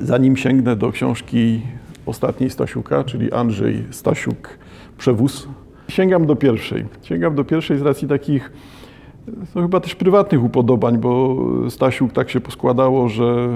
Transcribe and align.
Zanim 0.00 0.36
sięgnę 0.36 0.76
do 0.76 0.92
książki 0.92 1.62
ostatniej 2.06 2.50
Stasiuka, 2.50 3.04
czyli 3.04 3.32
Andrzej 3.32 3.84
Stasiuk 3.90 4.58
Przewóz, 4.98 5.48
sięgam 5.88 6.26
do 6.26 6.36
pierwszej. 6.36 6.84
Sięgam 7.02 7.34
do 7.34 7.44
pierwszej 7.44 7.78
z 7.78 7.82
racji 7.82 8.08
takich 8.08 8.52
to 9.54 9.62
chyba 9.62 9.80
też 9.80 9.94
prywatnych 9.94 10.44
upodobań, 10.44 10.98
bo 10.98 11.36
Stasiuk 11.70 12.12
tak 12.12 12.30
się 12.30 12.40
poskładało, 12.40 13.08
że 13.08 13.48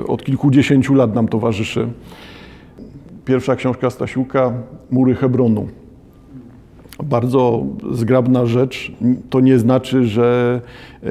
e, 0.00 0.06
od 0.06 0.24
kilkudziesięciu 0.24 0.94
lat 0.94 1.14
nam 1.14 1.28
towarzyszy. 1.28 1.88
Pierwsza 3.24 3.56
książka 3.56 3.90
Stasiuka, 3.90 4.52
Mury 4.90 5.14
Hebronu. 5.14 5.68
Bardzo 7.04 7.64
zgrabna 7.92 8.46
rzecz. 8.46 8.92
To 9.30 9.40
nie 9.40 9.58
znaczy, 9.58 10.04
że 10.04 10.60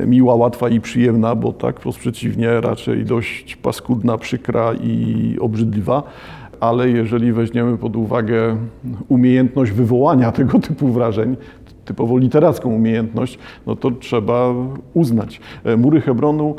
miła, 0.06 0.36
łatwa 0.36 0.70
i 0.70 0.82
przyjemna, 0.82 1.36
bo 1.36 1.54
tak 1.54 1.80
wprost 1.80 2.00
przeciwnie, 2.00 2.62
raczej 2.62 3.06
dość 3.06 3.56
paskudna, 3.56 4.18
przykra 4.18 4.73
i 4.73 5.36
obrzydliwa. 5.40 6.04
Ale 6.59 6.90
jeżeli 6.90 7.34
weźmiemy 7.34 7.78
pod 7.78 7.95
uwagę 7.95 8.58
umiejętność 9.08 9.72
wywołania 9.72 10.31
tego 10.42 10.59
typu 10.59 10.88
wrażeń, 10.88 11.38
typowo 11.86 12.17
literacką 12.17 12.73
umiejętność, 12.73 13.40
no 13.67 13.76
to 13.76 13.92
trzeba 13.92 14.54
uznać. 14.94 15.40
Mury 15.78 16.02
Hebronu 16.02 16.56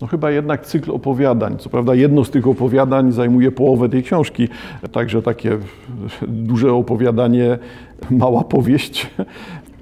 no 0.00 0.06
chyba 0.06 0.30
jednak 0.30 0.66
cykl 0.66 0.90
opowiadań. 0.90 1.56
Co 1.58 1.70
prawda 1.70 1.94
jedno 1.94 2.24
z 2.24 2.30
tych 2.30 2.46
opowiadań 2.46 3.12
zajmuje 3.12 3.52
połowę 3.52 3.88
tej 3.88 4.02
książki, 4.02 4.48
także 4.92 5.22
takie 5.22 5.58
duże 6.28 6.72
opowiadanie, 6.72 7.58
mała 8.10 8.44
powieść. 8.44 9.10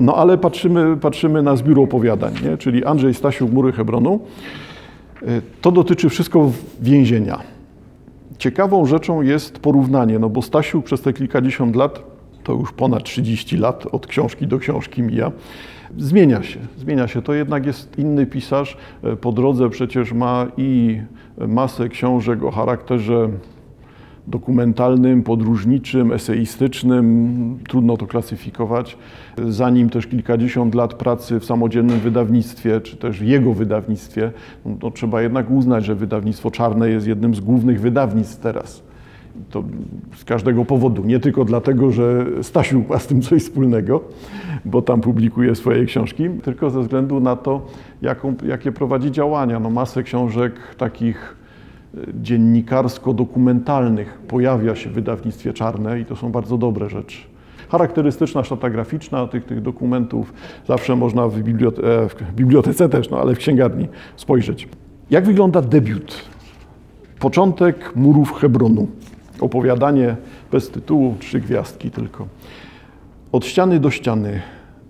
No 0.01 0.15
ale 0.17 0.39
patrzymy, 0.39 0.97
patrzymy 0.97 1.43
na 1.43 1.57
zbiór 1.57 1.81
opowiadań, 1.81 2.35
nie? 2.45 2.57
czyli 2.57 2.85
Andrzej 2.85 3.15
Stasiuk, 3.15 3.53
Mury 3.53 3.73
Hebronu. 3.73 4.21
To 5.61 5.73
dotyczy 5.73 6.09
wszystko 6.09 6.51
więzienia. 6.81 7.41
Ciekawą 8.39 8.87
rzeczą 8.87 9.23
jest 9.23 9.59
porównanie, 9.59 10.19
no 10.19 10.29
bo 10.29 10.43
Stasiuk 10.43 10.85
przez 10.85 11.01
te 11.01 11.13
kilkadziesiąt 11.13 11.77
lat, 11.77 12.03
to 12.45 12.53
już 12.53 12.73
ponad 12.73 13.05
30 13.05 13.57
lat 13.57 13.87
od 13.93 14.07
książki 14.07 14.47
do 14.47 14.59
książki 14.59 15.03
mija, 15.03 15.33
Zmienia 15.99 16.43
się, 16.43 16.61
zmienia 16.79 17.09
się. 17.09 17.23
To 17.23 17.35
jednak 17.35 17.67
jest 17.67 17.99
inny 17.99 18.27
pisarz. 18.27 18.77
Po 19.21 19.33
drodze 19.33 19.71
przecież 19.71 20.13
ma 20.13 20.47
i 20.57 21.01
masę 21.49 21.89
książek 21.89 22.45
o 22.45 22.51
charakterze 22.51 23.29
dokumentalnym, 24.29 25.23
podróżniczym, 25.23 26.13
eseistycznym, 26.13 27.59
trudno 27.69 27.97
to 27.97 28.07
klasyfikować. 28.07 28.99
Zanim 29.49 29.91
też 29.91 30.07
kilkadziesiąt 30.07 30.75
lat 30.75 30.95
pracy 30.95 31.41
w 31.41 31.45
samodzielnym 31.45 32.01
wydawnictwie, 32.01 32.81
czy 32.81 32.97
też 32.97 33.21
jego 33.21 33.55
wydawnictwie, 33.55 34.33
no 34.83 34.91
trzeba 34.91 35.23
jednak 35.23 35.51
uznać, 35.51 35.85
że 35.85 35.95
wydawnictwo 35.95 36.51
czarne 36.51 36.89
jest 36.89 37.07
jednym 37.07 37.35
z 37.35 37.41
głównych 37.41 37.81
wydawnictw 37.81 38.41
teraz. 38.41 38.83
To 39.51 39.65
z 40.17 40.25
każdego 40.25 40.65
powodu, 40.65 41.05
nie 41.05 41.21
tylko 41.21 41.45
dlatego, 41.45 41.93
że 41.93 42.27
Stasiu 42.43 42.85
ma 42.89 42.99
z 42.99 43.07
tym 43.07 43.23
coś 43.23 43.43
wspólnego, 43.43 44.01
bo 44.65 44.83
tam 44.83 45.01
publikuje 45.01 45.55
swoje 45.55 45.85
książki, 45.85 46.25
tylko 46.43 46.71
ze 46.71 46.81
względu 46.81 47.21
na 47.21 47.37
to, 47.37 47.67
jaką, 48.03 48.35
jakie 48.49 48.73
prowadzi 48.73 49.11
działania. 49.11 49.61
No, 49.61 49.71
masę 49.71 50.03
książek 50.03 50.53
takich 50.77 51.37
dziennikarsko-dokumentalnych 52.23 54.19
pojawia 54.29 54.75
się 54.75 54.91
w 54.91 54.93
wydawnictwie 54.93 55.53
czarne 55.53 56.01
i 56.01 56.05
to 56.05 56.17
są 56.17 56.33
bardzo 56.33 56.59
dobre 56.59 56.91
rzeczy. 56.91 57.19
Charakterystyczna 57.69 58.45
szata 58.45 58.71
graficzna 58.71 59.27
tych, 59.27 59.45
tych 59.45 59.63
dokumentów 59.63 60.33
zawsze 60.69 60.97
można 60.97 61.29
w, 61.29 61.43
bibliote 61.43 62.09
w 62.09 62.35
bibliotece 62.35 62.89
też, 62.89 63.11
no 63.11 63.21
ale 63.21 63.35
w 63.35 63.39
księgarni 63.39 63.89
spojrzeć. 64.17 64.69
Jak 65.11 65.27
wygląda 65.27 65.63
debiut? 65.63 66.25
Początek 67.19 67.97
murów 67.97 68.33
Hebronu. 68.33 68.89
Opowiadanie 69.41 70.17
bez 70.53 70.71
tytułu, 70.71 71.15
trzy 71.19 71.41
gwiazdki 71.41 71.91
tylko. 71.91 72.27
Od 73.33 73.47
ściany 73.47 73.81
do 73.81 73.91
ściany, 73.91 74.43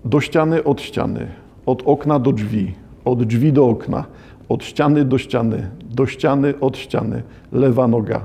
do 0.05 0.21
ściany 0.21 0.65
od 0.65 0.81
ściany, 0.81 1.27
od 1.67 1.83
okna 1.87 2.19
do 2.19 2.33
drzwi, 2.33 2.75
od 3.05 3.25
drzwi 3.25 3.53
do 3.53 3.67
okna, 3.67 4.05
od 4.49 4.65
ściany 4.65 5.05
do 5.05 5.19
ściany, 5.19 5.71
do 5.91 6.07
ściany 6.07 6.55
od 6.61 6.77
ściany, 6.77 7.23
lewa 7.53 7.89
noga, 7.89 8.21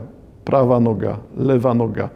prawa 0.45 0.79
noga, 0.79 1.17
lewa 1.37 1.73
noga. 1.73 2.09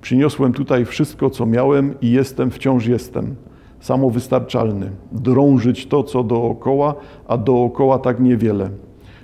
Przyniosłem 0.00 0.52
tutaj 0.52 0.84
wszystko, 0.84 1.30
co 1.30 1.46
miałem 1.46 1.94
i 2.00 2.10
jestem, 2.10 2.50
wciąż 2.50 2.86
jestem. 2.86 3.34
Samowystarczalny, 3.80 4.90
drążyć 5.12 5.86
to, 5.86 6.02
co 6.02 6.24
dookoła, 6.24 6.94
a 7.28 7.38
dookoła 7.38 7.98
tak 7.98 8.20
niewiele. 8.20 8.70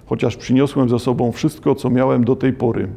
Chociaż 0.06 0.36
przyniosłem 0.36 0.88
ze 0.88 0.98
sobą 0.98 1.32
wszystko, 1.32 1.74
co 1.74 1.90
miałem 1.90 2.24
do 2.24 2.36
tej 2.36 2.52
pory. 2.52 2.88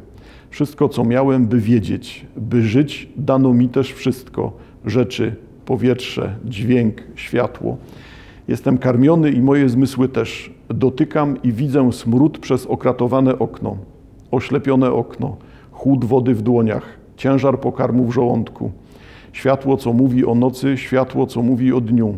Wszystko, 0.50 0.88
co 0.88 1.04
miałem, 1.04 1.46
by 1.46 1.60
wiedzieć, 1.60 2.26
by 2.36 2.62
żyć, 2.62 3.08
dano 3.16 3.54
mi 3.54 3.68
też 3.68 3.92
wszystko 3.92 4.52
rzeczy, 4.84 5.34
powietrze, 5.64 6.34
dźwięk, 6.44 7.02
światło. 7.14 7.76
Jestem 8.48 8.78
karmiony 8.78 9.30
i 9.30 9.42
moje 9.42 9.68
zmysły 9.68 10.08
też. 10.08 10.54
Dotykam 10.68 11.42
i 11.42 11.52
widzę 11.52 11.92
smród 11.92 12.38
przez 12.38 12.66
okratowane 12.66 13.38
okno, 13.38 13.76
oślepione 14.30 14.92
okno, 14.92 15.36
chłód 15.72 16.04
wody 16.04 16.34
w 16.34 16.42
dłoniach, 16.42 16.98
ciężar 17.16 17.60
pokarmu 17.60 18.04
w 18.04 18.12
żołądku. 18.12 18.70
Światło, 19.32 19.76
co 19.76 19.92
mówi 19.92 20.26
o 20.26 20.34
nocy, 20.34 20.76
światło, 20.76 21.26
co 21.26 21.42
mówi 21.42 21.72
o 21.72 21.80
dniu. 21.80 22.14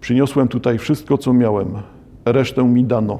Przyniosłem 0.00 0.48
tutaj 0.48 0.78
wszystko, 0.78 1.18
co 1.18 1.32
miałem. 1.32 1.68
Resztę 2.24 2.64
mi 2.64 2.84
dano. 2.84 3.18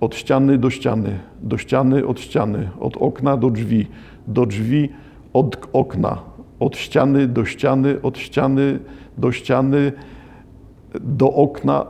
Od 0.00 0.14
ściany 0.14 0.58
do 0.58 0.70
ściany, 0.70 1.18
do 1.42 1.58
ściany 1.58 2.06
od 2.06 2.20
ściany, 2.20 2.68
od 2.80 2.96
okna 2.96 3.36
do 3.36 3.50
drzwi, 3.50 3.86
do 4.26 4.46
drzwi 4.46 4.88
od 5.32 5.68
okna, 5.72 6.18
od 6.60 6.76
ściany 6.76 7.26
do 7.26 7.44
ściany, 7.44 8.02
od 8.02 8.18
ściany 8.18 8.78
do 9.18 9.32
ściany, 9.32 9.92
do 11.00 11.32
okna, 11.32 11.86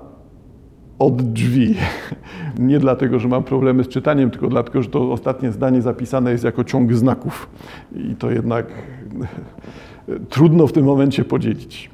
od 0.98 1.22
drzwi. 1.22 1.74
Nie 2.58 2.78
dlatego, 2.78 3.18
że 3.18 3.28
mam 3.28 3.44
problemy 3.44 3.84
z 3.84 3.88
czytaniem, 3.88 4.30
tylko 4.30 4.48
dlatego, 4.48 4.82
że 4.82 4.88
to 4.88 5.12
ostatnie 5.12 5.52
zdanie 5.52 5.82
zapisane 5.82 6.32
jest 6.32 6.44
jako 6.44 6.64
ciąg 6.64 6.94
znaków. 6.94 7.48
I 7.96 8.14
to 8.14 8.30
jednak 8.30 8.66
trudno 10.30 10.66
w 10.66 10.72
tym 10.72 10.84
momencie 10.84 11.24
podzielić. 11.24 11.90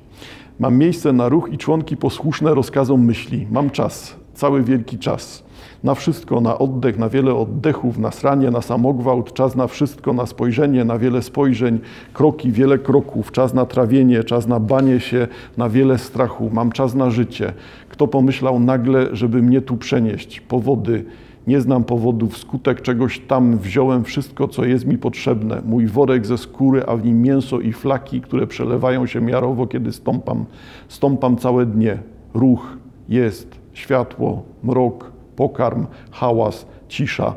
Mam 0.58 0.78
miejsce 0.78 1.12
na 1.12 1.28
ruch 1.28 1.48
i 1.52 1.58
członki 1.58 1.96
posłuszne 1.96 2.54
rozkazom 2.54 3.04
myśli. 3.04 3.46
Mam 3.50 3.70
czas, 3.70 4.16
cały 4.34 4.62
wielki 4.62 4.98
czas 4.98 5.45
na 5.84 5.94
wszystko, 5.94 6.40
na 6.40 6.58
oddech, 6.58 6.98
na 6.98 7.08
wiele 7.08 7.34
oddechów, 7.34 7.98
na 7.98 8.10
sranie, 8.10 8.50
na 8.50 8.62
samogwałt, 8.62 9.32
czas 9.32 9.56
na 9.56 9.66
wszystko, 9.66 10.12
na 10.12 10.26
spojrzenie, 10.26 10.84
na 10.84 10.98
wiele 10.98 11.22
spojrzeń, 11.22 11.78
kroki, 12.12 12.52
wiele 12.52 12.78
kroków, 12.78 13.32
czas 13.32 13.54
na 13.54 13.66
trawienie, 13.66 14.24
czas 14.24 14.46
na 14.46 14.60
banie 14.60 15.00
się, 15.00 15.28
na 15.56 15.68
wiele 15.68 15.98
strachu, 15.98 16.50
mam 16.52 16.72
czas 16.72 16.94
na 16.94 17.10
życie. 17.10 17.52
Kto 17.88 18.08
pomyślał 18.08 18.60
nagle, 18.60 19.08
żeby 19.12 19.42
mnie 19.42 19.60
tu 19.60 19.76
przenieść? 19.76 20.40
Powody, 20.40 21.04
nie 21.46 21.60
znam 21.60 21.84
powodów, 21.84 22.38
skutek 22.38 22.82
czegoś 22.82 23.18
tam 23.18 23.58
wziąłem 23.58 24.04
wszystko, 24.04 24.48
co 24.48 24.64
jest 24.64 24.86
mi 24.86 24.98
potrzebne. 24.98 25.62
Mój 25.66 25.86
worek 25.86 26.26
ze 26.26 26.38
skóry, 26.38 26.82
a 26.86 26.96
w 26.96 27.04
nim 27.04 27.22
mięso 27.22 27.60
i 27.60 27.72
flaki, 27.72 28.20
które 28.20 28.46
przelewają 28.46 29.06
się 29.06 29.20
miarowo, 29.20 29.66
kiedy 29.66 29.92
stąpam. 29.92 30.44
Stąpam 30.88 31.36
całe 31.36 31.66
dnie. 31.66 31.98
Ruch, 32.34 32.76
jest, 33.08 33.58
światło, 33.72 34.42
mrok, 34.62 35.12
pokarm, 35.36 35.86
hałas, 36.10 36.66
cisza. 36.88 37.34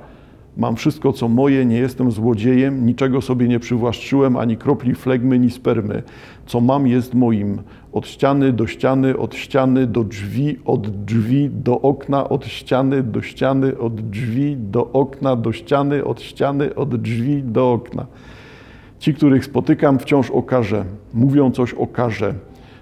Mam 0.57 0.75
wszystko, 0.75 1.13
co 1.13 1.27
moje, 1.27 1.65
nie 1.65 1.77
jestem 1.77 2.11
złodziejem, 2.11 2.85
niczego 2.85 3.21
sobie 3.21 3.47
nie 3.47 3.59
przywłaszczyłem, 3.59 4.37
ani 4.37 4.57
kropli 4.57 4.95
flegmy, 4.95 5.39
ni 5.39 5.51
spermy. 5.51 6.03
Co 6.45 6.61
mam, 6.61 6.87
jest 6.87 7.13
moim. 7.13 7.61
Od 7.93 8.07
ściany 8.07 8.53
do 8.53 8.67
ściany, 8.67 9.17
od 9.17 9.35
ściany 9.35 9.87
do 9.87 10.03
drzwi, 10.03 10.59
od 10.65 10.89
drzwi 10.89 11.49
do 11.49 11.81
okna, 11.81 12.29
od 12.29 12.45
ściany 12.45 13.03
do 13.03 13.21
ściany, 13.21 13.77
od 13.77 14.01
drzwi 14.01 14.57
do 14.57 14.91
okna, 14.91 15.35
do 15.35 15.51
ściany, 15.51 16.05
od 16.05 16.21
ściany, 16.21 16.75
od 16.75 16.95
drzwi 16.95 17.43
do 17.43 17.71
okna. 17.71 18.05
Ci, 18.99 19.13
których 19.13 19.45
spotykam, 19.45 19.99
wciąż 19.99 20.31
o 20.31 20.43
karze. 20.43 20.85
Mówią 21.13 21.51
coś 21.51 21.73
o 21.73 21.87
karze 21.87 22.33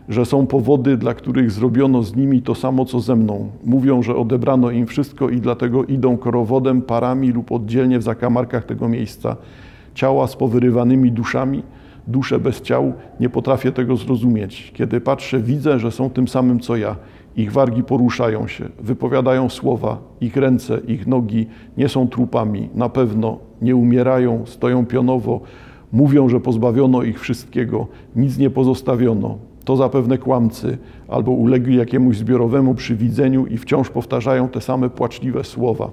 że 0.09 0.25
są 0.25 0.47
powody, 0.47 0.97
dla 0.97 1.13
których 1.13 1.51
zrobiono 1.51 2.03
z 2.03 2.15
nimi 2.15 2.41
to 2.41 2.55
samo, 2.55 2.85
co 2.85 2.99
ze 2.99 3.15
mną. 3.15 3.49
Mówią, 3.65 4.03
że 4.03 4.15
odebrano 4.15 4.71
im 4.71 4.87
wszystko 4.87 5.29
i 5.29 5.41
dlatego 5.41 5.85
idą 5.85 6.17
korowodem, 6.17 6.81
parami 6.81 7.31
lub 7.31 7.51
oddzielnie 7.51 7.99
w 7.99 8.03
zakamarkach 8.03 8.65
tego 8.65 8.89
miejsca. 8.89 9.35
Ciała 9.95 10.27
z 10.27 10.35
powyrywanymi 10.35 11.11
duszami, 11.11 11.63
dusze 12.07 12.39
bez 12.39 12.61
ciał, 12.61 12.93
nie 13.19 13.29
potrafię 13.29 13.71
tego 13.71 13.97
zrozumieć. 13.97 14.71
Kiedy 14.75 15.01
patrzę, 15.01 15.39
widzę, 15.39 15.79
że 15.79 15.91
są 15.91 16.09
tym 16.09 16.27
samym, 16.27 16.59
co 16.59 16.75
ja. 16.75 16.95
Ich 17.35 17.51
wargi 17.51 17.83
poruszają 17.83 18.47
się, 18.47 18.65
wypowiadają 18.79 19.49
słowa, 19.49 19.97
ich 20.21 20.37
ręce, 20.37 20.79
ich 20.87 21.07
nogi 21.07 21.47
nie 21.77 21.89
są 21.89 22.07
trupami, 22.07 22.69
na 22.75 22.89
pewno 22.89 23.37
nie 23.61 23.75
umierają, 23.75 24.41
stoją 24.45 24.85
pionowo, 24.85 25.41
mówią, 25.91 26.29
że 26.29 26.39
pozbawiono 26.39 27.03
ich 27.03 27.19
wszystkiego, 27.19 27.87
nic 28.15 28.37
nie 28.37 28.49
pozostawiono, 28.49 29.37
to 29.67 29.75
zapewne 29.75 30.17
kłamcy 30.17 30.77
albo 31.07 31.31
ulegli 31.31 31.77
jakiemuś 31.77 32.17
zbiorowemu 32.17 32.75
przywidzeniu 32.75 33.45
i 33.45 33.57
wciąż 33.57 33.89
powtarzają 33.89 34.49
te 34.49 34.61
same 34.61 34.89
płaczliwe 34.89 35.43
słowa. 35.43 35.89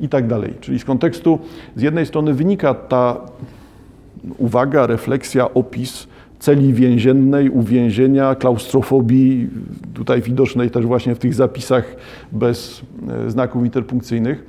i 0.00 0.08
tak 0.08 0.26
dalej. 0.26 0.54
Czyli 0.60 0.78
z 0.78 0.84
kontekstu 0.84 1.38
z 1.76 1.82
jednej 1.82 2.06
strony 2.06 2.34
wynika 2.34 2.74
ta 2.74 3.20
uwaga, 4.38 4.86
refleksja, 4.86 5.54
opis 5.54 6.06
celi 6.38 6.72
więziennej, 6.72 7.50
uwięzienia, 7.50 8.34
klaustrofobii, 8.34 9.48
tutaj 9.94 10.22
widocznej 10.22 10.70
też 10.70 10.86
właśnie 10.86 11.14
w 11.14 11.18
tych 11.18 11.34
zapisach 11.34 11.96
bez 12.32 12.82
e, 13.26 13.30
znaków 13.30 13.64
interpunkcyjnych. 13.64 14.44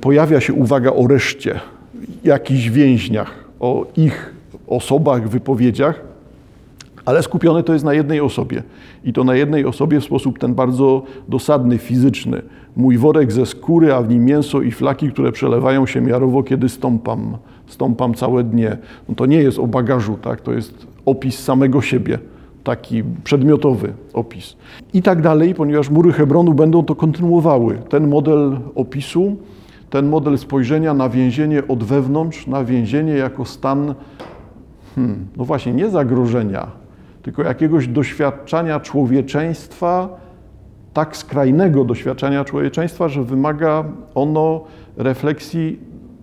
Pojawia 0.00 0.40
się 0.40 0.52
uwaga 0.52 0.92
o 0.92 1.06
reszcie, 1.06 1.60
jakichś 2.24 2.68
więźniach, 2.68 3.44
o 3.60 3.86
ich 3.96 4.34
osobach, 4.66 5.28
wypowiedziach, 5.28 6.11
ale 7.04 7.22
skupione 7.22 7.62
to 7.62 7.72
jest 7.72 7.84
na 7.84 7.94
jednej 7.94 8.20
osobie. 8.20 8.62
I 9.04 9.12
to 9.12 9.24
na 9.24 9.34
jednej 9.34 9.64
osobie 9.64 10.00
w 10.00 10.04
sposób 10.04 10.38
ten 10.38 10.54
bardzo 10.54 11.02
dosadny, 11.28 11.78
fizyczny. 11.78 12.42
Mój 12.76 12.98
worek 12.98 13.32
ze 13.32 13.46
skóry, 13.46 13.94
a 13.94 14.02
w 14.02 14.08
nim 14.08 14.24
mięso 14.24 14.62
i 14.62 14.70
flaki, 14.70 15.10
które 15.10 15.32
przelewają 15.32 15.86
się 15.86 16.00
miarowo, 16.00 16.42
kiedy 16.42 16.68
stąpam. 16.68 17.36
Stąpam 17.66 18.14
całe 18.14 18.44
dnie. 18.44 18.76
No 19.08 19.14
to 19.14 19.26
nie 19.26 19.36
jest 19.36 19.58
o 19.58 19.66
bagażu, 19.66 20.18
tak? 20.22 20.40
to 20.40 20.52
jest 20.52 20.86
opis 21.06 21.38
samego 21.38 21.82
siebie, 21.82 22.18
taki 22.64 23.02
przedmiotowy 23.24 23.92
opis. 24.12 24.56
I 24.94 25.02
tak 25.02 25.22
dalej, 25.22 25.54
ponieważ 25.54 25.90
mury 25.90 26.12
Hebronu 26.12 26.54
będą 26.54 26.84
to 26.84 26.94
kontynuowały. 26.94 27.78
Ten 27.88 28.08
model 28.08 28.58
opisu, 28.74 29.36
ten 29.90 30.08
model 30.08 30.38
spojrzenia 30.38 30.94
na 30.94 31.08
więzienie 31.08 31.62
od 31.68 31.84
wewnątrz, 31.84 32.46
na 32.46 32.64
więzienie 32.64 33.12
jako 33.12 33.44
stan, 33.44 33.94
hmm, 34.94 35.26
no 35.36 35.44
właśnie, 35.44 35.72
nie 35.72 35.90
zagrożenia, 35.90 36.81
tylko 37.22 37.42
jakiegoś 37.42 37.88
doświadczania 37.88 38.80
człowieczeństwa, 38.80 40.20
tak 40.92 41.16
skrajnego 41.16 41.84
doświadczenia 41.84 42.44
człowieczeństwa, 42.44 43.08
że 43.08 43.24
wymaga 43.24 43.84
ono 44.14 44.64
refleksji, 44.96 45.80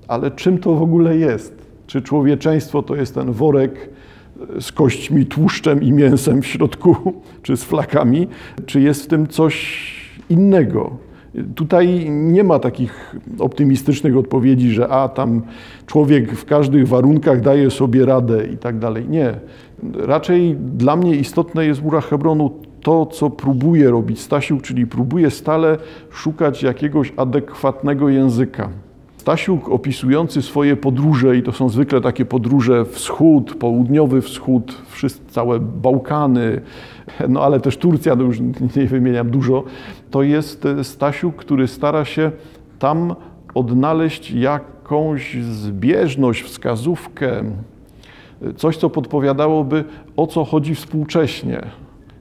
ale 0.07 0.31
czym 0.31 0.57
to 0.57 0.75
w 0.75 0.81
ogóle 0.81 1.17
jest? 1.17 1.69
Czy 1.87 2.01
człowieczeństwo 2.01 2.83
to 2.83 2.95
jest 2.95 3.15
ten 3.15 3.31
worek 3.31 3.89
z 4.59 4.71
kośćmi, 4.71 5.25
tłuszczem 5.25 5.83
i 5.83 5.91
mięsem 5.91 6.41
w 6.41 6.47
środku, 6.47 6.95
czy 7.43 7.57
z 7.57 7.63
flakami, 7.63 8.27
czy 8.65 8.81
jest 8.81 9.03
w 9.03 9.07
tym 9.07 9.27
coś 9.27 9.89
innego? 10.29 11.08
Tutaj 11.55 12.09
nie 12.09 12.43
ma 12.43 12.59
takich 12.59 13.15
optymistycznych 13.39 14.17
odpowiedzi, 14.17 14.71
że 14.71 14.87
a 14.87 15.09
tam 15.09 15.41
człowiek 15.85 16.31
w 16.31 16.45
każdych 16.45 16.87
warunkach 16.87 17.41
daje 17.41 17.71
sobie 17.71 18.05
radę 18.05 18.47
i 18.47 18.57
tak 18.57 18.79
dalej. 18.79 19.09
Nie. 19.09 19.33
Raczej 19.93 20.55
dla 20.55 20.95
mnie 20.95 21.15
istotne 21.15 21.65
jest 21.65 21.81
w 21.81 21.83
murach 21.83 22.09
Hebronu 22.09 22.51
to, 22.81 23.05
co 23.05 23.29
próbuje 23.29 23.91
robić 23.91 24.19
Stasiuk, 24.19 24.61
czyli 24.61 24.87
próbuje 24.87 25.31
stale 25.31 25.77
szukać 26.11 26.63
jakiegoś 26.63 27.13
adekwatnego 27.17 28.09
języka. 28.09 28.69
Stasiuk 29.19 29.69
opisujący 29.69 30.41
swoje 30.41 30.75
podróże, 30.75 31.37
i 31.37 31.43
to 31.43 31.51
są 31.51 31.69
zwykle 31.69 32.01
takie 32.01 32.25
podróże 32.25 32.85
wschód, 32.85 33.55
południowy 33.55 34.21
wschód, 34.21 34.81
wszystkie, 34.89 35.29
całe 35.29 35.59
Bałkany, 35.59 36.61
no 37.29 37.43
ale 37.43 37.59
też 37.59 37.77
Turcja, 37.77 38.15
no 38.15 38.23
już 38.23 38.39
nie 38.75 38.85
wymieniam 38.85 39.29
dużo, 39.29 39.63
to 40.11 40.23
jest 40.23 40.67
Stasiuk, 40.83 41.35
który 41.35 41.67
stara 41.67 42.05
się 42.05 42.31
tam 42.79 43.15
odnaleźć 43.53 44.31
jakąś 44.31 45.43
zbieżność, 45.43 46.41
wskazówkę, 46.41 47.43
coś, 48.55 48.77
co 48.77 48.89
podpowiadałoby, 48.89 49.83
o 50.17 50.27
co 50.27 50.45
chodzi 50.45 50.75
współcześnie. 50.75 51.61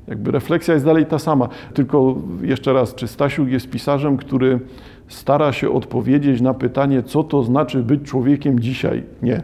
Jakby 0.09 0.31
refleksja 0.31 0.75
jest 0.75 0.87
dalej 0.87 1.07
ta 1.07 1.19
sama, 1.19 1.49
tylko 1.75 2.17
jeszcze 2.43 2.73
raz, 2.73 2.95
czy 2.95 3.09
Stasiuk 3.09 3.49
jest 3.49 3.71
pisarzem, 3.71 4.17
który 4.17 4.61
stara 5.09 5.53
się 5.53 5.71
odpowiedzieć 5.71 6.41
na 6.41 6.55
pytanie, 6.55 7.03
co 7.03 7.25
to 7.25 7.43
znaczy 7.43 7.83
być 7.83 8.03
człowiekiem 8.03 8.61
dzisiaj? 8.61 9.03
Nie. 9.23 9.43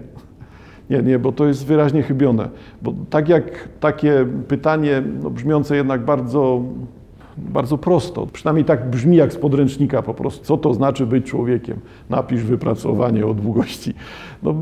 Nie, 0.90 1.02
nie, 1.02 1.19
bo 1.19 1.32
to 1.32 1.46
jest 1.46 1.66
wyraźnie 1.66 2.02
chybione. 2.02 2.49
Bo 2.82 2.94
tak 3.11 3.28
jak 3.28 3.69
takie 3.81 4.26
pytanie, 4.49 5.02
no, 5.22 5.31
brzmiące 5.31 5.76
jednak 5.76 6.05
bardzo, 6.05 6.62
bardzo 7.38 7.78
prosto, 7.78 8.26
przynajmniej 8.26 8.64
tak 8.64 8.90
brzmi 8.90 9.16
jak 9.16 9.32
z 9.32 9.37
podręcznika 9.37 10.02
po 10.02 10.14
prostu, 10.14 10.44
co 10.44 10.56
to 10.56 10.75
znaczy 10.75 11.06
być 11.06 11.26
człowiekiem? 11.26 11.81
Napisz 12.10 12.43
wypracowanie 12.43 13.26
o 13.26 13.34
długości. 13.34 13.94
No, 14.43 14.55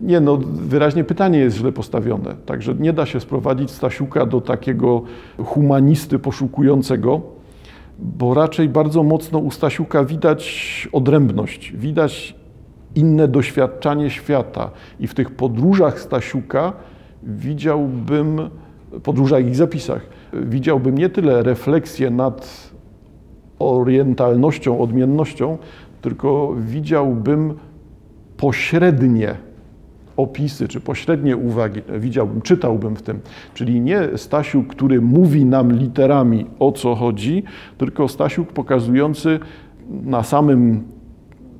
nie, 0.00 0.20
no 0.20 0.36
wyraźnie 0.44 1.04
pytanie 1.04 1.38
jest 1.38 1.56
źle 1.56 1.72
postawione. 1.72 2.34
Także 2.46 2.74
nie 2.74 2.92
da 2.92 3.06
się 3.06 3.20
sprowadzić 3.20 3.70
Stasiuka 3.70 4.26
do 4.26 4.40
takiego 4.40 5.02
humanisty 5.38 6.18
poszukującego, 6.18 7.20
bo 8.02 8.34
raczej 8.34 8.68
bardzo 8.68 9.02
mocno 9.02 9.38
u 9.38 9.50
Stasiuka 9.50 10.04
widać 10.04 10.88
odrębność, 10.92 11.72
widać 11.76 12.34
inne 12.94 13.28
doświadczanie 13.28 14.10
świata. 14.10 14.70
I 15.00 15.06
w 15.06 15.14
tych 15.14 15.30
podróżach 15.30 16.00
Stasiuka 16.00 16.72
widziałbym, 17.22 18.50
podróżach 19.02 19.46
i 19.46 19.54
zapisach, 19.54 20.06
widziałbym 20.32 20.98
nie 20.98 21.08
tyle 21.08 21.42
refleksję 21.42 22.10
nad 22.10 22.70
orientalnością, 23.58 24.80
odmiennością, 24.80 25.58
tylko 26.00 26.54
widziałbym 26.58 27.54
pośrednie 28.36 29.36
opisy 30.16 30.68
czy 30.68 30.80
pośrednie 30.80 31.36
uwagi 31.36 31.80
widziałbym, 31.98 32.42
czytałbym 32.42 32.96
w 32.96 33.02
tym. 33.02 33.20
Czyli 33.54 33.80
nie 33.80 34.08
Stasiuk, 34.16 34.66
który 34.66 35.00
mówi 35.00 35.44
nam 35.44 35.72
literami 35.72 36.46
o 36.58 36.72
co 36.72 36.94
chodzi, 36.94 37.42
tylko 37.78 38.08
Stasiuk 38.08 38.52
pokazujący 38.52 39.40
na 39.90 40.22
samym 40.22 40.84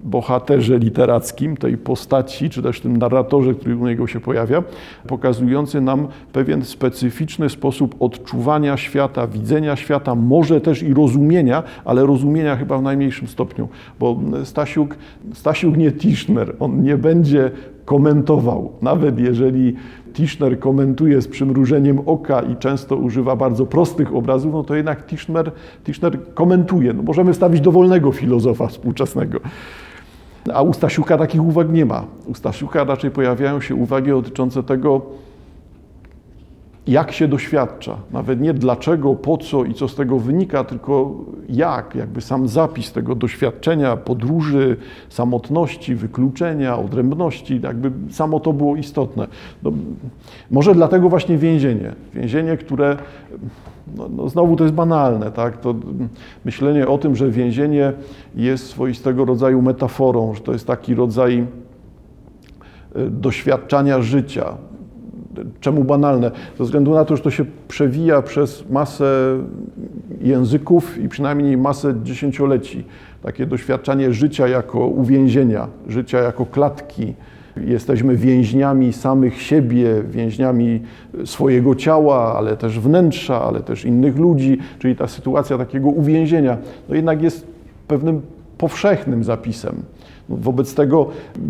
bohaterze 0.05 0.79
literackim, 0.79 1.57
tej 1.57 1.77
postaci, 1.79 2.51
czy 2.51 2.63
też 2.63 2.81
tym 2.81 2.97
narratorze, 2.97 3.55
który 3.55 3.77
u 3.77 3.87
niego 3.87 4.07
się 4.07 4.21
pojawia, 4.21 4.63
pokazujący 5.07 5.81
nam 5.81 6.09
pewien 6.33 6.65
specyficzny 6.65 7.49
sposób 7.49 7.95
odczuwania 8.01 8.77
świata, 8.77 9.27
widzenia 9.27 9.77
świata, 9.77 10.15
może 10.15 10.61
też 10.61 10.83
i 10.83 10.95
rozumienia, 10.95 11.63
ale 11.85 12.07
rozumienia 12.07 12.57
chyba 12.57 12.79
w 12.79 12.83
najmniejszym 12.83 13.29
stopniu, 13.29 13.69
bo 14.01 14.21
Stasiuk, 14.45 14.97
Stasiuk 15.33 15.77
nie 15.77 15.93
Tischner, 15.93 16.57
on 16.61 16.83
nie 16.83 16.97
będzie 16.97 17.51
komentował, 17.85 18.73
nawet 18.83 19.19
jeżeli 19.19 19.75
Tischner 20.13 20.59
komentuje 20.59 21.23
z 21.23 21.29
przymrużeniem 21.29 22.01
oka 22.07 22.43
i 22.43 22.57
często 22.57 22.97
używa 22.97 23.37
bardzo 23.37 23.67
prostych 23.67 24.15
obrazów, 24.15 24.53
no 24.53 24.65
to 24.65 24.75
jednak 24.75 25.07
Tischner, 25.07 25.53
Tischner 25.85 26.19
komentuje. 26.35 26.93
No 26.93 27.03
możemy 27.03 27.35
stawić 27.35 27.61
dowolnego 27.61 28.13
filozofa 28.13 28.67
współczesnego. 28.67 29.41
A 30.55 30.63
u 30.63 30.73
Stasiuka 30.73 31.19
takich 31.19 31.45
uwag 31.45 31.73
nie 31.73 31.87
ma. 31.87 32.05
U 32.27 32.35
Stasiuka 32.35 32.85
raczej 32.85 33.11
pojawiają 33.11 33.61
się 33.61 33.75
uwagi 33.75 34.11
dotyczące 34.11 34.63
tego, 34.63 35.01
jak 36.87 37.13
się 37.13 37.29
doświadcza. 37.29 37.97
Nawet 38.11 38.41
nie 38.41 38.55
dlaczego, 38.55 39.15
po 39.15 39.37
co 39.37 39.65
i 39.65 39.75
co 39.75 39.89
z 39.89 39.95
tego 39.95 40.19
wynika, 40.19 40.65
tylko 40.65 41.15
jak, 41.49 41.95
jakby 41.95 42.21
sam 42.21 42.49
zapis 42.49 42.93
tego 42.93 43.15
doświadczenia, 43.15 43.97
podróży, 43.97 44.77
samotności, 45.09 45.95
wykluczenia, 45.95 46.79
odrębności, 46.79 47.61
jakby 47.63 47.91
samo 48.11 48.41
to 48.41 48.53
było 48.53 48.77
istotne. 48.77 49.27
No, 49.63 49.73
może 50.51 50.75
dlatego 50.75 51.09
właśnie 51.09 51.39
więzienie. 51.39 51.93
Więzienie, 52.15 52.57
które 52.57 52.97
no, 53.97 54.09
no 54.09 54.29
znowu 54.29 54.57
to 54.57 54.65
jest 54.65 54.75
banalne, 54.75 55.31
tak? 55.31 55.61
To 55.61 55.75
myślenie 56.45 56.89
o 56.89 56.99
tym, 56.99 57.17
że 57.17 57.31
więzienie 57.31 57.93
jest 58.35 58.67
swoistego 58.67 59.25
rodzaju 59.25 59.63
metaforą, 59.63 60.35
że 60.35 60.41
to 60.41 60.53
jest 60.53 60.67
taki 60.67 60.95
rodzaj 60.95 61.47
e, 62.95 63.11
doświadczania 63.11 64.03
życia. 64.03 64.57
Czemu 65.61 65.85
banalne? 65.85 66.31
Ze 66.59 66.65
względu 66.65 66.95
na 66.95 67.05
to, 67.05 67.17
że 67.17 67.23
to 67.23 67.31
się 67.31 67.45
przewija 67.69 68.23
przez 68.23 68.71
masę 68.71 69.39
języków 70.21 70.99
i 70.99 71.09
przynajmniej 71.09 71.57
masę 71.57 71.95
dziesięcioleci. 72.03 72.85
Takie 73.23 73.47
doświadczanie 73.47 74.13
życia 74.13 74.49
jako 74.49 74.87
uwięzienia, 74.87 75.69
życia 75.89 76.19
jako 76.19 76.47
klatki, 76.47 77.15
Jesteśmy 77.57 78.17
więźniami 78.17 78.93
samych 78.93 79.43
siebie, 79.43 80.03
więźniami 80.11 80.81
swojego 81.25 81.75
ciała, 81.75 82.35
ale 82.37 82.57
też 82.57 82.81
wnętrza, 82.81 83.43
ale 83.43 83.61
też 83.61 83.85
innych 83.85 84.17
ludzi, 84.17 84.59
czyli 84.79 84.97
ta 84.97 85.09
sytuacja 85.09 85.59
takiego 85.59 85.89
uwięzienia, 85.89 86.59
no 86.89 86.95
jednak 86.95 87.23
jest 87.23 87.47
pewnym 87.89 88.21
powszechnym 88.59 89.25
zapisem. 89.25 89.83
Wobec 90.33 90.75
tego, 90.75 91.07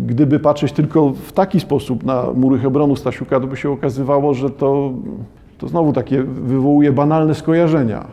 gdyby 0.07 0.39
patrzeć 0.39 0.71
tylko 0.71 1.09
w 1.09 1.31
taki 1.31 1.59
sposób 1.59 2.03
na 2.03 2.25
mury 2.35 2.59
Hebronu 2.59 2.95
Stasiuka, 2.95 3.39
to 3.39 3.47
by 3.47 3.57
się 3.57 3.69
okazywało, 3.69 4.33
że 4.33 4.49
to, 4.49 4.93
to 5.57 5.67
znowu 5.67 5.93
takie 5.93 6.23
wywołuje 6.23 6.91
banalne 6.91 7.35
skojarzenia. 7.35 8.05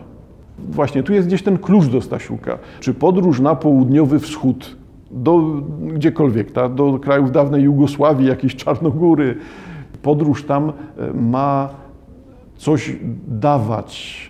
Właśnie 0.58 1.02
tu 1.02 1.12
jest 1.12 1.28
gdzieś 1.28 1.42
ten 1.42 1.58
klucz 1.58 1.86
do 1.86 2.00
Stasiuka. 2.00 2.58
Czy 2.80 2.94
podróż 2.94 3.40
na 3.40 3.54
południowy 3.54 4.18
wschód 4.18 4.76
do 5.10 5.40
gdziekolwiek, 5.80 6.50
tak? 6.52 6.74
do 6.74 6.98
krajów 6.98 7.32
dawnej 7.32 7.62
Jugosławii, 7.62 8.28
jakieś 8.28 8.56
Czarnogóry. 8.56 9.36
Podróż 10.02 10.44
tam 10.44 10.68
e, 10.68 10.72
ma 11.12 11.68
coś 12.56 12.96
dawać, 13.28 14.29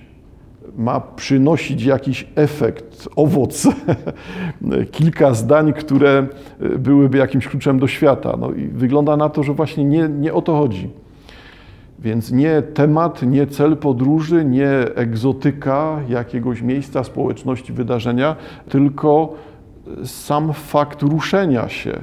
ma 0.76 1.00
przynosić 1.00 1.84
jakiś 1.84 2.26
efekt, 2.34 3.08
owoc, 3.16 3.68
kilka 4.92 5.34
zdań, 5.34 5.72
które 5.72 6.26
byłyby 6.78 7.18
jakimś 7.18 7.48
kluczem 7.48 7.78
do 7.78 7.86
świata. 7.86 8.36
No 8.40 8.52
i 8.52 8.68
wygląda 8.68 9.16
na 9.16 9.28
to, 9.28 9.42
że 9.42 9.54
właśnie 9.54 9.84
nie, 9.84 10.08
nie 10.08 10.34
o 10.34 10.42
to 10.42 10.56
chodzi. 10.56 10.90
Więc 11.98 12.32
nie 12.32 12.62
temat, 12.62 13.22
nie 13.22 13.46
cel 13.46 13.76
podróży, 13.76 14.44
nie 14.44 14.70
egzotyka 14.94 16.00
jakiegoś 16.08 16.62
miejsca, 16.62 17.04
społeczności, 17.04 17.72
wydarzenia, 17.72 18.36
tylko 18.68 19.34
sam 20.04 20.52
fakt 20.52 21.02
ruszenia 21.02 21.68
się. 21.68 21.98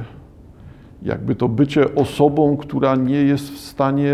Jakby 1.01 1.35
to 1.35 1.47
bycie 1.47 1.95
osobą, 1.95 2.57
która 2.57 2.95
nie 2.95 3.23
jest 3.23 3.51
w 3.51 3.57
stanie 3.57 4.13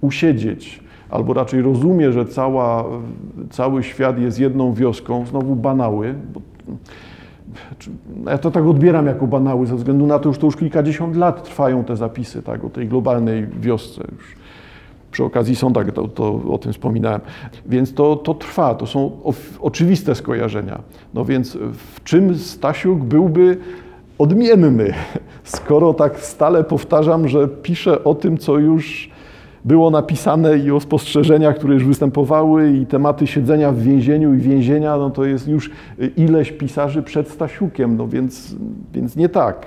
usiedzieć, 0.00 0.83
albo 1.14 1.34
raczej 1.34 1.62
rozumie, 1.62 2.12
że 2.12 2.26
cała, 2.26 2.84
cały 3.50 3.82
świat 3.82 4.18
jest 4.18 4.38
jedną 4.38 4.74
wioską, 4.74 5.26
znowu 5.26 5.56
banały. 5.56 6.14
Bo, 6.34 6.40
ja 8.30 8.38
to 8.38 8.50
tak 8.50 8.66
odbieram 8.66 9.06
jako 9.06 9.26
banały, 9.26 9.66
ze 9.66 9.76
względu 9.76 10.06
na 10.06 10.18
to, 10.18 10.32
że 10.32 10.38
to 10.38 10.46
już 10.46 10.56
kilkadziesiąt 10.56 11.16
lat 11.16 11.44
trwają 11.44 11.84
te 11.84 11.96
zapisy 11.96 12.42
tak, 12.42 12.64
o 12.64 12.70
tej 12.70 12.88
globalnej 12.88 13.46
wiosce. 13.60 14.02
Już 14.12 14.36
przy 15.10 15.24
okazji 15.24 15.56
sonda 15.56 15.84
to, 15.84 16.08
to, 16.08 16.40
o 16.50 16.58
tym 16.58 16.72
wspominałem. 16.72 17.20
Więc 17.66 17.94
to, 17.94 18.16
to 18.16 18.34
trwa, 18.34 18.74
to 18.74 18.86
są 18.86 19.10
oczywiste 19.60 20.14
skojarzenia. 20.14 20.80
No 21.14 21.24
więc 21.24 21.58
w 21.72 22.04
czym 22.04 22.38
Stasiuk 22.38 22.98
byłby 22.98 23.56
odmienny, 24.18 24.94
skoro 25.44 25.94
tak 25.94 26.20
stale 26.20 26.64
powtarzam, 26.64 27.28
że 27.28 27.48
pisze 27.48 28.04
o 28.04 28.14
tym, 28.14 28.38
co 28.38 28.58
już 28.58 29.13
było 29.64 29.90
napisane 29.90 30.58
i 30.58 30.70
o 30.70 30.80
spostrzeżeniach, 30.80 31.56
które 31.56 31.74
już 31.74 31.84
występowały 31.84 32.70
i 32.70 32.86
tematy 32.86 33.26
siedzenia 33.26 33.72
w 33.72 33.78
więzieniu 33.78 34.34
i 34.34 34.38
więzienia, 34.38 34.96
no 34.96 35.10
to 35.10 35.24
jest 35.24 35.48
już 35.48 35.70
ileś 36.16 36.52
pisarzy 36.52 37.02
przed 37.02 37.28
Stasiukiem, 37.28 37.96
no 37.96 38.08
więc, 38.08 38.56
więc 38.92 39.16
nie 39.16 39.28
tak. 39.28 39.66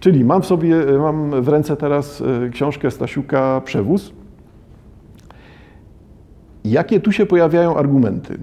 Czyli 0.00 0.24
mam 0.24 0.42
w 0.42 0.46
sobie, 0.46 0.76
mam 0.98 1.42
w 1.42 1.48
ręce 1.48 1.76
teraz 1.76 2.22
e, 2.46 2.48
książkę 2.48 2.90
Stasiuka 2.90 3.60
Przewóz. 3.64 4.12
Jakie 6.64 7.00
tu 7.00 7.12
się 7.12 7.26
pojawiają 7.26 7.76
argumenty? 7.76 8.38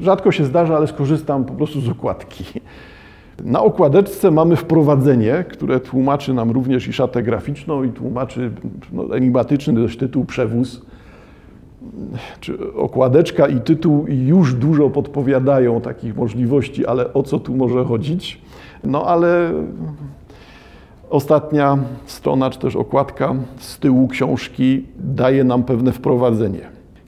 Rzadko 0.00 0.32
się 0.32 0.44
zdarza, 0.44 0.76
ale 0.76 0.86
skorzystam 0.86 1.44
po 1.44 1.52
prostu 1.54 1.80
z 1.80 1.88
okładki. 1.88 2.44
Na 3.44 3.62
okładeczce 3.62 4.30
mamy 4.30 4.56
wprowadzenie, 4.56 5.44
które 5.48 5.80
tłumaczy 5.80 6.34
nam 6.34 6.50
również 6.50 6.88
i 6.88 6.92
szatę 6.92 7.22
graficzną 7.22 7.84
i 7.84 7.88
tłumaczy 7.88 8.50
no, 8.92 9.16
enigmatyczny 9.16 9.74
dość 9.74 9.98
tytuł 9.98 10.24
Przewóz. 10.24 10.82
Czy 12.40 12.74
okładeczka 12.74 13.48
i 13.48 13.60
tytuł 13.60 14.06
już 14.08 14.54
dużo 14.54 14.90
podpowiadają 14.90 15.80
takich 15.80 16.16
możliwości, 16.16 16.86
ale 16.86 17.12
o 17.12 17.22
co 17.22 17.38
tu 17.38 17.56
może 17.56 17.84
chodzić? 17.84 18.40
No 18.84 19.06
ale 19.06 19.52
ostatnia 21.10 21.78
strona, 22.06 22.50
czy 22.50 22.58
też 22.58 22.76
okładka 22.76 23.34
z 23.58 23.78
tyłu 23.78 24.08
książki 24.08 24.84
daje 24.98 25.44
nam 25.44 25.62
pewne 25.62 25.92
wprowadzenie. 25.92 26.60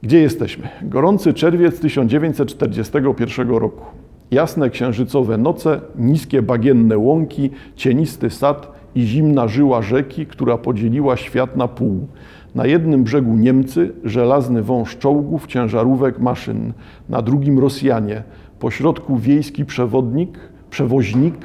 Gdzie 0.02 0.20
jesteśmy? 0.20 0.68
Gorący 0.82 1.34
czerwiec 1.34 1.80
1941 1.80 3.50
roku. 3.50 3.99
Jasne 4.30 4.70
księżycowe 4.70 5.38
noce, 5.38 5.80
niskie 5.98 6.42
bagienne 6.42 6.98
łąki, 6.98 7.50
cienisty 7.76 8.30
sad 8.30 8.72
i 8.94 9.02
zimna 9.02 9.48
żyła 9.48 9.82
rzeki, 9.82 10.26
która 10.26 10.58
podzieliła 10.58 11.16
świat 11.16 11.56
na 11.56 11.68
pół. 11.68 12.06
Na 12.54 12.66
jednym 12.66 13.04
brzegu 13.04 13.36
Niemcy, 13.36 13.92
żelazny 14.04 14.62
wąż 14.62 14.98
czołgów, 14.98 15.46
ciężarówek, 15.46 16.18
maszyn. 16.18 16.72
Na 17.08 17.22
drugim 17.22 17.58
Rosjanie. 17.58 18.22
Pośrodku 18.58 19.16
wiejski 19.16 19.64
przewodnik, 19.64 20.38
przewoźnik, 20.70 21.36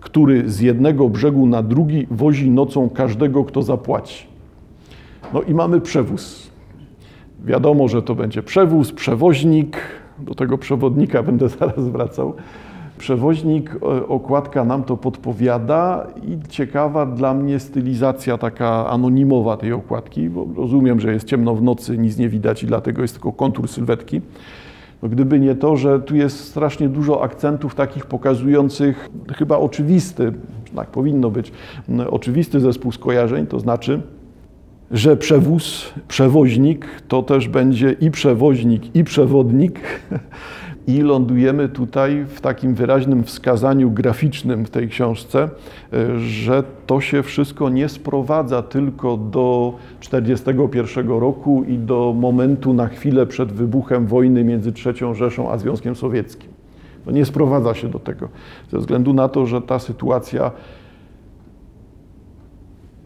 który 0.00 0.50
z 0.50 0.60
jednego 0.60 1.08
brzegu 1.08 1.46
na 1.46 1.62
drugi 1.62 2.06
wozi 2.10 2.50
nocą 2.50 2.90
każdego, 2.90 3.44
kto 3.44 3.62
zapłaci. 3.62 4.26
No 5.34 5.42
i 5.42 5.54
mamy 5.54 5.80
przewóz. 5.80 6.50
Wiadomo, 7.44 7.88
że 7.88 8.02
to 8.02 8.14
będzie 8.14 8.42
przewóz, 8.42 8.92
przewoźnik, 8.92 9.76
do 10.18 10.34
tego 10.34 10.58
przewodnika 10.58 11.22
będę 11.22 11.48
zaraz 11.58 11.88
wracał. 11.88 12.34
Przewoźnik, 12.98 13.70
e, 13.70 14.08
okładka 14.08 14.64
nam 14.64 14.84
to 14.84 14.96
podpowiada 14.96 16.06
i 16.22 16.48
ciekawa 16.48 17.06
dla 17.06 17.34
mnie 17.34 17.60
stylizacja 17.60 18.38
taka 18.38 18.88
anonimowa 18.88 19.56
tej 19.56 19.72
okładki, 19.72 20.30
bo 20.30 20.46
rozumiem, 20.56 21.00
że 21.00 21.12
jest 21.12 21.26
ciemno 21.26 21.54
w 21.54 21.62
nocy, 21.62 21.98
nic 21.98 22.18
nie 22.18 22.28
widać 22.28 22.62
i 22.62 22.66
dlatego 22.66 23.02
jest 23.02 23.14
tylko 23.14 23.32
kontur 23.32 23.68
sylwetki. 23.68 24.20
No 25.02 25.08
gdyby 25.08 25.40
nie 25.40 25.54
to, 25.54 25.76
że 25.76 26.00
tu 26.00 26.16
jest 26.16 26.44
strasznie 26.44 26.88
dużo 26.88 27.22
akcentów 27.22 27.74
takich 27.74 28.06
pokazujących 28.06 29.08
chyba 29.34 29.58
oczywisty, 29.58 30.32
tak 30.76 30.88
powinno 30.88 31.30
być, 31.30 31.52
oczywisty 32.10 32.60
zespół 32.60 32.92
skojarzeń, 32.92 33.46
to 33.46 33.60
znaczy 33.60 34.02
że 34.90 35.16
przewóz, 35.16 35.92
przewoźnik 36.08 36.86
to 37.08 37.22
też 37.22 37.48
będzie 37.48 37.96
i 38.00 38.10
przewoźnik, 38.10 38.96
i 38.96 39.04
przewodnik. 39.04 39.80
I 40.88 41.00
lądujemy 41.00 41.68
tutaj 41.68 42.24
w 42.28 42.40
takim 42.40 42.74
wyraźnym 42.74 43.24
wskazaniu 43.24 43.90
graficznym 43.90 44.64
w 44.64 44.70
tej 44.70 44.88
książce, 44.88 45.48
że 46.18 46.62
to 46.86 47.00
się 47.00 47.22
wszystko 47.22 47.68
nie 47.68 47.88
sprowadza 47.88 48.62
tylko 48.62 49.16
do 49.16 49.74
1941 50.00 51.08
roku 51.20 51.64
i 51.68 51.78
do 51.78 52.14
momentu 52.16 52.72
na 52.72 52.88
chwilę 52.88 53.26
przed 53.26 53.52
wybuchem 53.52 54.06
wojny 54.06 54.44
między 54.44 54.72
III 54.86 55.14
Rzeszą 55.14 55.50
a 55.50 55.58
Związkiem 55.58 55.96
Sowieckim. 55.96 56.50
To 57.04 57.10
nie 57.10 57.24
sprowadza 57.24 57.74
się 57.74 57.88
do 57.88 57.98
tego, 57.98 58.28
ze 58.70 58.78
względu 58.78 59.12
na 59.12 59.28
to, 59.28 59.46
że 59.46 59.62
ta 59.62 59.78
sytuacja 59.78 60.50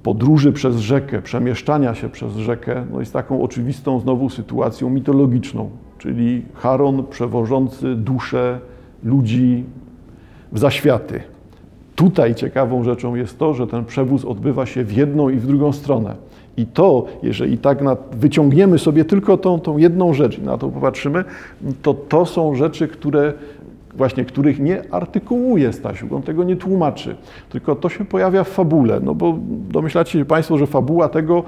podróży 0.02 0.52
przez 0.52 0.76
rzekę, 0.76 1.23
przemieszczania 1.23 1.95
się 1.95 2.09
przez 2.09 2.37
rzekę, 2.37 2.85
no 2.92 3.00
jest 3.00 3.12
taką 3.12 3.42
oczywistą 3.42 4.00
znowu 4.00 4.30
sytuacją 4.30 4.90
mitologiczną, 4.90 5.71
czyli 5.99 6.42
Charon 6.54 7.04
przewożący 7.11 7.95
dusze 7.95 8.59
ludzi 9.04 9.64
w 10.52 10.59
zaświaty. 10.59 11.21
Tutaj 11.95 12.35
ciekawą 12.35 12.85
rzeczą 12.85 13.14
jest 13.14 13.38
to, 13.38 13.54
że 13.54 13.66
ten 13.66 13.85
przewóz 13.85 14.25
odbywa 14.25 14.66
się 14.66 14.85
w 14.85 14.92
jedną 14.92 15.28
i 15.28 15.37
w 15.37 15.47
drugą 15.47 15.73
stronę. 15.73 16.14
I 16.57 16.66
to, 16.66 17.07
jeżeli 17.23 17.59
tak 17.59 17.83
na, 17.83 17.97
wyciągniemy 18.12 18.78
sobie 18.78 19.04
tylko 19.04 19.37
tą, 19.37 19.61
tą 19.61 19.78
jedną 19.78 20.14
rzecz 20.14 20.38
i 20.38 20.42
na 20.42 20.59
to 20.59 20.69
popatrzymy, 20.69 21.25
to 21.83 21.95
to 21.95 22.26
są 22.26 22.54
rzeczy, 22.54 22.88
które 22.88 23.33
właśnie 23.94 24.25
których 24.25 24.61
nie 24.61 24.82
artykułuje 24.94 25.73
Stasiuk, 25.73 26.12
on 26.12 26.23
tego 26.23 26.44
nie 26.44 26.56
tłumaczy, 26.56 27.16
tylko 27.49 27.76
to 27.76 27.88
się 27.88 28.04
pojawia 28.04 28.44
w 28.44 28.49
fabule, 28.49 29.00
no 29.00 29.14
bo 29.14 29.38
domyślacie 29.49 30.18
się 30.18 30.25
Państwo, 30.25 30.59
że 30.59 30.66
fabuła 30.66 31.09
tego 31.09 31.44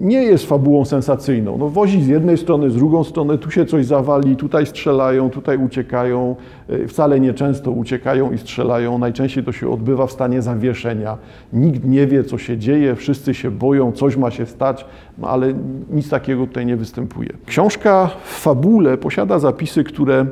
nie 0.00 0.22
jest 0.22 0.46
fabułą 0.46 0.84
sensacyjną. 0.84 1.58
No 1.58 1.68
wozi 1.68 2.02
z 2.02 2.06
jednej 2.06 2.38
strony, 2.38 2.70
z 2.70 2.76
drugą 2.76 3.04
strony, 3.04 3.38
tu 3.38 3.50
się 3.50 3.66
coś 3.66 3.86
zawali, 3.86 4.36
tutaj 4.36 4.66
strzelają, 4.66 5.30
tutaj 5.30 5.58
uciekają, 5.58 6.36
e, 6.68 6.88
wcale 6.88 7.20
nieczęsto 7.20 7.70
uciekają 7.70 8.32
i 8.32 8.38
strzelają, 8.38 8.98
najczęściej 8.98 9.44
to 9.44 9.52
się 9.52 9.70
odbywa 9.70 10.06
w 10.06 10.12
stanie 10.12 10.42
zawieszenia. 10.42 11.18
Nikt 11.52 11.84
nie 11.84 12.06
wie, 12.06 12.24
co 12.24 12.38
się 12.38 12.58
dzieje, 12.58 12.94
wszyscy 12.94 13.34
się 13.34 13.50
boją, 13.50 13.92
coś 13.92 14.16
ma 14.16 14.30
się 14.30 14.46
stać, 14.46 14.84
no 15.18 15.28
ale 15.28 15.54
nic 15.90 16.08
takiego 16.08 16.46
tutaj 16.46 16.66
nie 16.66 16.76
występuje. 16.76 17.28
Książka 17.46 18.10
w 18.24 18.40
fabule 18.40 18.98
posiada 18.98 19.38
zapisy, 19.38 19.84
które 19.84 20.26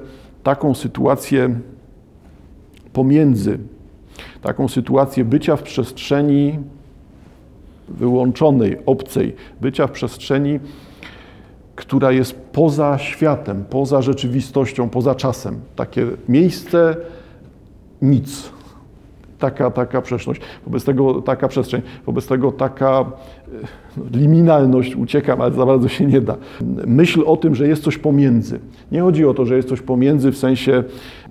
taką 0.44 0.74
sytuację 0.74 1.60
pomiędzy, 2.92 3.58
taką 4.42 4.68
sytuację 4.68 5.24
bycia 5.24 5.56
w 5.56 5.62
przestrzeni 5.62 6.58
wyłączonej, 7.88 8.78
obcej, 8.86 9.36
bycia 9.60 9.86
w 9.86 9.90
przestrzeni, 9.90 10.60
która 11.76 12.12
jest 12.12 12.34
poza 12.34 12.98
światem, 12.98 13.64
poza 13.70 14.02
rzeczywistością, 14.02 14.88
poza 14.88 15.14
czasem. 15.14 15.60
Takie 15.76 16.06
miejsce, 16.28 16.96
nic 18.02 18.53
taka, 19.38 19.70
taka 19.70 20.02
przestrzeń, 20.02 20.34
wobec 20.64 20.84
tego 20.84 21.22
taka 21.22 21.48
przestrzeń, 21.48 21.82
wobec 22.06 22.26
tego 22.26 22.52
taka 22.52 23.00
e, 23.00 24.18
liminalność, 24.18 24.96
uciekam, 24.96 25.40
ale 25.40 25.52
za 25.52 25.66
bardzo 25.66 25.88
się 25.88 26.06
nie 26.06 26.20
da. 26.20 26.36
Myśl 26.86 27.22
o 27.26 27.36
tym, 27.36 27.54
że 27.54 27.68
jest 27.68 27.82
coś 27.82 27.98
pomiędzy. 27.98 28.58
Nie 28.92 29.00
chodzi 29.00 29.26
o 29.26 29.34
to, 29.34 29.46
że 29.46 29.56
jest 29.56 29.68
coś 29.68 29.80
pomiędzy 29.80 30.32
w 30.32 30.38
sensie 30.38 30.84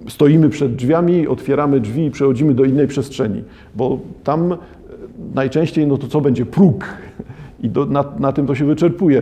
stoimy 0.08 0.50
przed 0.50 0.76
drzwiami, 0.76 1.28
otwieramy 1.28 1.80
drzwi 1.80 2.06
i 2.06 2.12
przechodzimy 2.12 2.54
do 2.54 2.64
innej 2.64 2.88
przestrzeni, 2.88 3.44
bo 3.76 4.00
tam 4.24 4.54
e, 4.54 4.58
najczęściej 5.36 5.88
no 5.88 5.98
to 5.98 6.08
co 6.08 6.22
będzie 6.22 6.46
próg 6.46 6.86
i 7.64 7.70
do, 7.70 7.86
na, 7.86 8.06
na, 8.20 8.32
tym 8.32 8.48
to 8.48 8.56
się 8.56 8.66
wyczerpuje. 8.66 9.22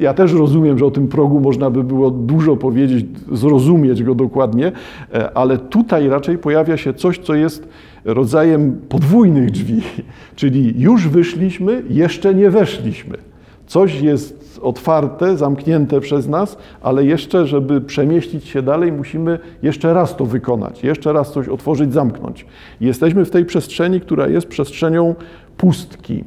Ja 0.00 0.14
też 0.14 0.32
rozumiem, 0.32 0.78
że 0.78 0.86
o 0.86 0.90
tym 0.90 1.08
progu 1.08 1.40
można 1.40 1.70
by 1.70 1.84
było 1.84 2.10
dużo 2.10 2.56
powiedzieć, 2.56 3.06
zrozumieć 3.32 4.02
go 4.02 4.14
dokładnie, 4.14 4.72
e, 5.14 5.36
ale 5.36 5.58
tutaj 5.58 6.08
raczej 6.08 6.38
pojawia 6.38 6.76
się 6.76 6.94
coś, 6.94 7.18
co 7.18 7.34
jest 7.34 7.68
rodzajem 8.04 8.80
podwójnych 8.88 9.50
drzwi, 9.50 9.82
czyli 10.36 10.74
już 10.80 11.08
wyszliśmy, 11.08 11.82
jeszcze 11.90 12.34
nie 12.34 12.50
weszliśmy. 12.50 13.18
Coś 13.66 14.00
jest 14.00 14.58
otwarte, 14.62 15.36
zamknięte 15.36 16.00
przez 16.00 16.28
nas, 16.28 16.58
ale 16.80 17.04
jeszcze, 17.04 17.46
żeby 17.46 17.80
przemieścić 17.80 18.44
się 18.44 18.62
dalej, 18.62 18.92
musimy 18.92 19.38
jeszcze 19.62 19.94
raz 19.94 20.16
to 20.16 20.26
wykonać, 20.26 20.84
jeszcze 20.84 21.12
raz 21.12 21.32
coś 21.32 21.48
otworzyć, 21.48 21.92
zamknąć. 21.92 22.46
Jesteśmy 22.80 23.24
w 23.24 23.30
tej 23.30 23.44
przestrzeni, 23.44 24.00
która 24.00 24.28
jest 24.28 24.46
przestrzenią 24.46 25.14
pustki, 25.56 26.24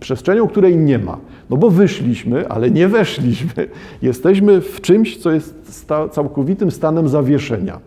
przestrzenią, 0.00 0.48
której 0.48 0.76
nie 0.76 0.98
ma. 0.98 1.18
No 1.50 1.56
bo 1.56 1.70
wyszliśmy, 1.70 2.48
ale 2.48 2.70
nie 2.70 2.88
weszliśmy. 2.88 3.68
Jesteśmy 4.02 4.60
w 4.60 4.80
czymś, 4.80 5.16
co 5.16 5.30
jest 5.30 5.86
całkowitym 6.10 6.70
stanem 6.70 7.08
zawieszenia, 7.08 7.80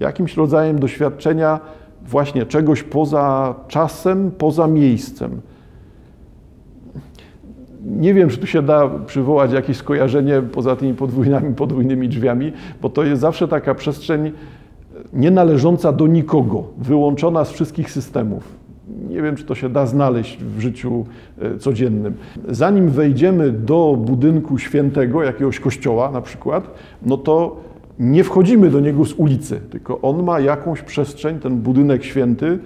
jakimś 0.00 0.36
rodzajem 0.36 0.78
doświadczenia 0.78 1.60
właśnie 2.06 2.46
czegoś 2.46 2.82
poza 2.82 3.54
czasem, 3.68 4.30
poza 4.30 4.66
miejscem. 4.66 5.40
Nie 7.84 8.14
wiem, 8.14 8.28
czy 8.28 8.38
tu 8.38 8.46
się 8.46 8.62
da 8.62 8.88
przywołać 9.06 9.52
jakieś 9.52 9.76
skojarzenie 9.76 10.42
poza 10.42 10.76
tymi 10.76 10.94
podwójnymi, 10.94 11.54
podwójnymi 11.54 12.08
drzwiami, 12.08 12.52
bo 12.82 12.90
to 12.90 13.04
jest 13.04 13.20
zawsze 13.20 13.48
taka 13.48 13.74
przestrzeń 13.74 14.32
nie 15.12 15.30
należąca 15.30 15.92
do 15.92 16.06
nikogo, 16.06 16.64
wyłączona 16.78 17.44
z 17.44 17.50
wszystkich 17.50 17.90
systemów. 17.90 18.58
Nie 19.08 19.22
wiem, 19.22 19.36
czy 19.36 19.44
to 19.44 19.54
się 19.54 19.68
da 19.68 19.86
znaleźć 19.86 20.38
w 20.44 20.60
życiu 20.60 21.06
e, 21.38 21.58
codziennym. 21.58 22.14
Zanim 22.48 22.88
wejdziemy 22.88 23.52
do 23.52 23.96
budynku 23.98 24.58
świętego, 24.58 25.22
jakiegoś 25.22 25.60
kościoła 25.60 26.10
na 26.10 26.20
przykład, 26.20 26.70
no 27.02 27.16
to 27.16 27.56
nie 27.98 28.24
wchodzimy 28.24 28.70
do 28.70 28.80
niego 28.80 29.04
z 29.04 29.12
ulicy, 29.12 29.60
tylko 29.70 30.00
on 30.00 30.22
ma 30.22 30.40
jakąś 30.40 30.82
przestrzeń, 30.82 31.38
ten 31.38 31.56
budynek 31.56 32.04
święty, 32.04 32.58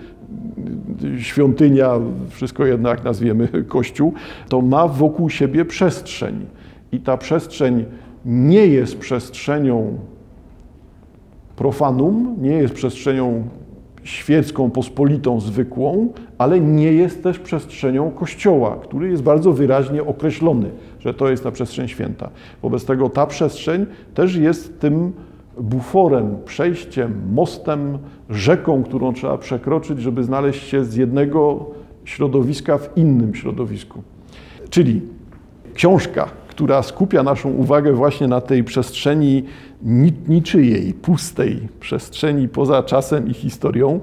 świątynia, 1.19 1.91
wszystko 2.29 2.67
jedno 2.67 2.89
jak 2.89 3.05
nazwiemy 3.05 3.49
kościół, 3.69 4.13
to 4.49 4.61
ma 4.61 4.89
wokół 4.89 5.31
siebie 5.31 5.65
przestrzeń. 5.65 6.47
I 6.93 7.01
ta 7.01 7.17
przestrzeń 7.17 7.85
nie 8.25 8.67
jest 8.67 8.99
przestrzenią 8.99 9.99
profanum, 11.57 12.37
nie 12.41 12.53
jest 12.53 12.75
przestrzenią 12.75 13.45
świecką, 14.05 14.71
pospolitą, 14.71 15.41
zwykłą, 15.41 16.09
ale 16.39 16.61
nie 16.61 16.93
jest 16.93 17.23
też 17.23 17.39
przestrzenią 17.39 18.11
Kościoła, 18.11 18.77
który 18.83 19.11
jest 19.11 19.23
bardzo 19.23 19.53
wyraźnie 19.53 20.05
określony, 20.05 20.71
że 21.01 21.15
to 21.15 21.31
jest 21.31 21.45
ta 21.45 21.51
przestrzeń 21.51 21.89
święta. 21.89 22.31
Wobec 22.63 22.85
tego 22.85 23.09
ta 23.09 23.27
przestrzeń 23.27 23.87
też 24.15 24.37
jest 24.37 24.81
tym 24.81 25.13
buforem, 25.61 26.37
przejściem, 26.45 27.23
mostem, 27.33 27.99
rzeką, 28.31 28.83
którą 28.83 29.13
trzeba 29.13 29.39
przekroczyć, 29.39 30.01
żeby 30.01 30.25
znaleźć 30.25 30.69
się 30.69 30.85
z 30.85 30.97
jednego 30.97 31.67
środowiska 32.05 32.79
w 32.79 32.97
innym 32.97 33.35
środowisku. 33.35 34.03
Czyli 34.71 35.03
książka, 35.75 36.29
która 36.53 36.83
skupia 36.83 37.23
naszą 37.23 37.51
uwagę 37.51 37.93
właśnie 37.93 38.29
na 38.29 38.41
tej 38.41 38.65
przestrzeni 38.65 39.45
niczyjej, 40.29 40.93
pustej 40.95 41.69
przestrzeni 41.81 42.49
poza 42.49 42.83
czasem 42.83 43.29
i 43.29 43.35
historią. 43.35 44.01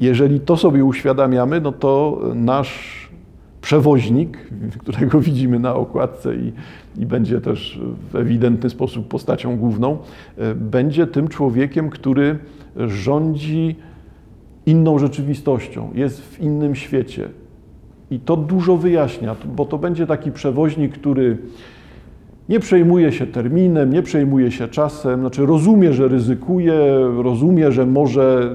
Jeżeli 0.00 0.40
to 0.40 0.56
sobie 0.56 0.84
uświadamiamy, 0.84 1.60
no 1.60 1.72
to 1.72 2.20
nasz 2.34 3.08
przewoźnik, 3.60 4.38
którego 4.80 5.20
widzimy 5.20 5.58
na 5.58 5.74
okładce 5.74 6.36
i, 6.36 6.52
i, 6.98 7.06
będzie 7.06 7.40
też 7.40 7.80
w 8.12 8.16
ewidentny 8.16 8.70
sposób 8.70 9.08
postacią 9.08 9.56
główną, 9.56 9.98
e, 10.38 10.54
będzie 10.54 11.06
tym 11.06 11.28
człowiekiem, 11.28 11.90
który 11.90 12.38
rządzi 12.76 13.76
inną 14.66 14.98
rzeczywistością, 14.98 15.90
jest 15.94 16.20
w 16.20 16.40
innym 16.40 16.74
świecie. 16.74 17.28
I 18.10 18.20
to 18.20 18.36
dużo 18.36 18.76
wyjaśnia, 18.76 19.36
bo 19.56 19.64
to 19.64 19.78
będzie 19.78 20.06
taki 20.06 20.32
przewoźnik, 20.32 20.92
który 20.92 21.38
nie 22.48 22.60
przejmuje 22.60 23.12
się 23.12 23.26
terminem, 23.26 23.92
nie 23.92 24.02
przejmuje 24.02 24.50
się 24.50 24.68
czasem, 24.68 25.20
znaczy 25.20 25.46
rozumie, 25.46 25.92
że 25.92 26.08
ryzykuje, 26.08 26.74
rozumie, 27.22 27.72
że 27.72 27.86
może 27.86 28.54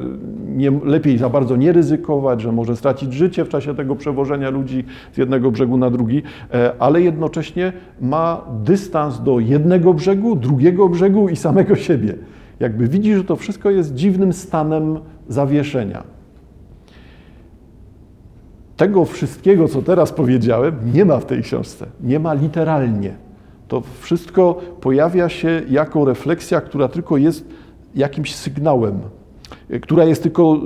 nie, 0.56 0.72
lepiej 0.84 1.18
za 1.18 1.30
bardzo 1.30 1.56
nie 1.56 1.72
ryzykować, 1.72 2.42
że 2.42 2.52
może 2.52 2.76
stracić 2.76 3.14
życie 3.14 3.46
w 3.46 3.50
czasie 3.50 3.76
tego 3.76 3.96
przewożenia 3.96 4.50
ludzi 4.50 4.84
z 5.14 5.18
jednego 5.18 5.52
brzegu 5.52 5.78
na 5.78 5.90
drugi, 5.90 6.24
e, 6.54 6.74
ale 6.80 7.02
jednocześnie 7.02 7.74
ma 8.02 8.46
dystans 8.64 9.24
do 9.24 9.40
jednego 9.40 9.94
brzegu, 9.94 10.36
drugiego 10.36 10.90
brzegu 10.90 11.30
i 11.30 11.36
samego 11.36 11.76
siebie. 11.76 12.16
Jakby 12.60 12.88
widzi, 12.88 13.16
że 13.16 13.24
to 13.24 13.36
wszystko 13.36 13.70
jest 13.70 13.96
dziwnym 13.96 14.34
stanem 14.34 15.00
zawieszenia. 15.28 16.04
Tego 18.78 19.06
wszystkiego, 19.06 19.68
co 19.68 19.82
teraz 19.82 20.12
powiedziałem, 20.12 20.76
nie 20.94 21.06
ma 21.06 21.20
w 21.20 21.26
tej 21.26 21.42
książce. 21.42 21.86
Nie 22.04 22.20
ma 22.20 22.34
literalnie. 22.34 23.16
To 23.68 23.82
wszystko 24.00 24.62
pojawia 24.82 25.30
się 25.30 25.62
jako 25.70 26.06
refleksja, 26.06 26.62
która 26.62 26.88
tylko 26.88 27.18
jest 27.18 27.46
jakimś 27.96 28.36
sygnałem, 28.36 29.00
która 29.82 30.04
jest 30.04 30.24
tylko 30.24 30.60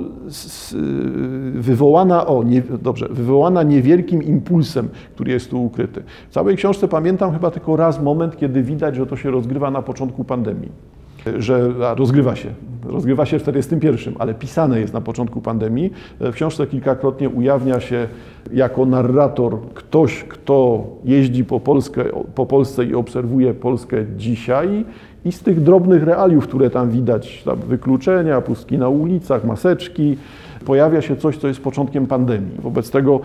wywołana, 1.54 2.26
o, 2.26 2.42
nie, 2.42 2.62
dobrze, 2.62 3.08
wywołana 3.10 3.62
niewielkim 3.62 4.22
impulsem, 4.22 4.88
który 5.14 5.32
jest 5.32 5.50
tu 5.50 5.64
ukryty. 5.64 6.02
W 6.30 6.32
całej 6.32 6.56
książce 6.56 6.88
pamiętam 6.88 7.32
chyba 7.32 7.50
tylko 7.50 7.76
raz 7.76 8.02
moment, 8.02 8.36
kiedy 8.36 8.62
widać, 8.62 8.96
że 8.96 9.06
to 9.06 9.16
się 9.16 9.30
rozgrywa 9.30 9.70
na 9.70 9.82
początku 9.82 10.24
pandemii 10.24 10.95
że 11.38 11.72
rozgrywa 11.96 12.36
się, 12.36 12.48
rozgrywa 12.84 13.26
się 13.26 13.38
w 13.38 13.42
41, 13.42 14.14
ale 14.18 14.34
pisane 14.34 14.80
jest 14.80 14.94
na 14.94 15.00
początku 15.00 15.40
pandemii. 15.40 15.92
W 16.20 16.32
książce 16.32 16.66
kilkakrotnie 16.66 17.28
ujawnia 17.28 17.80
się 17.80 18.08
jako 18.52 18.86
narrator 18.86 19.58
ktoś, 19.74 20.24
kto 20.24 20.86
jeździ 21.04 21.44
po, 21.44 21.60
Polskę, 21.60 22.04
po 22.34 22.46
Polsce 22.46 22.84
i 22.84 22.94
obserwuje 22.94 23.54
Polskę 23.54 23.96
dzisiaj 24.16 24.84
i 25.24 25.32
z 25.32 25.40
tych 25.40 25.62
drobnych 25.62 26.02
realiów, 26.02 26.48
które 26.48 26.70
tam 26.70 26.90
widać, 26.90 27.42
tam 27.42 27.58
wykluczenia, 27.58 28.40
pustki 28.40 28.78
na 28.78 28.88
ulicach, 28.88 29.44
maseczki, 29.44 30.16
pojawia 30.64 31.02
się 31.02 31.16
coś, 31.16 31.36
co 31.36 31.48
jest 31.48 31.60
początkiem 31.60 32.06
pandemii. 32.06 32.56
Wobec 32.58 32.90
tego, 32.90 33.20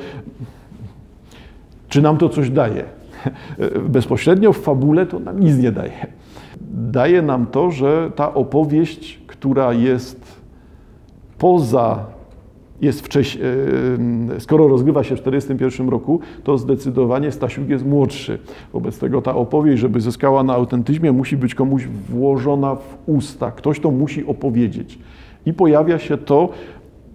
czy 1.90 2.02
nam 2.02 2.18
to 2.18 2.30
coś 2.30 2.50
daje? 2.50 2.84
Bezpośrednio 3.90 4.54
w 4.54 4.58
fabule 4.58 5.06
to 5.06 5.20
nam 5.20 5.40
nic 5.40 5.58
nie 5.58 5.72
daje 5.72 6.21
daje 6.74 7.22
nam 7.22 7.46
to, 7.46 7.72
że 7.72 8.12
ta 8.16 8.34
opowieść, 8.34 9.22
która 9.28 9.74
jest 9.74 10.42
poza, 11.38 12.06
jest 12.82 13.02
wcześniej, 13.02 13.44
skoro 14.40 14.68
rozgrywa 14.68 15.04
się 15.04 15.16
w 15.16 15.20
1941 15.20 15.90
roku, 15.90 16.20
to 16.44 16.58
zdecydowanie 16.58 17.32
Stasiuk 17.32 17.70
jest 17.70 17.86
młodszy. 17.86 18.40
Wobec 18.74 19.00
tego 19.00 19.22
ta 19.22 19.36
opowieść, 19.36 19.82
żeby 19.82 20.02
zyskała 20.02 20.44
na 20.44 20.54
autentyzmie, 20.54 21.12
musi 21.12 21.38
być 21.38 21.56
komuś 21.56 21.88
włożona 21.88 22.76
w 22.76 22.98
usta. 23.06 23.52
Ktoś 23.52 23.80
to 23.80 23.92
musi 23.92 24.26
opowiedzieć. 24.26 25.00
I 25.46 25.54
pojawia 25.54 26.00
się 26.00 26.18
to, 26.18 26.50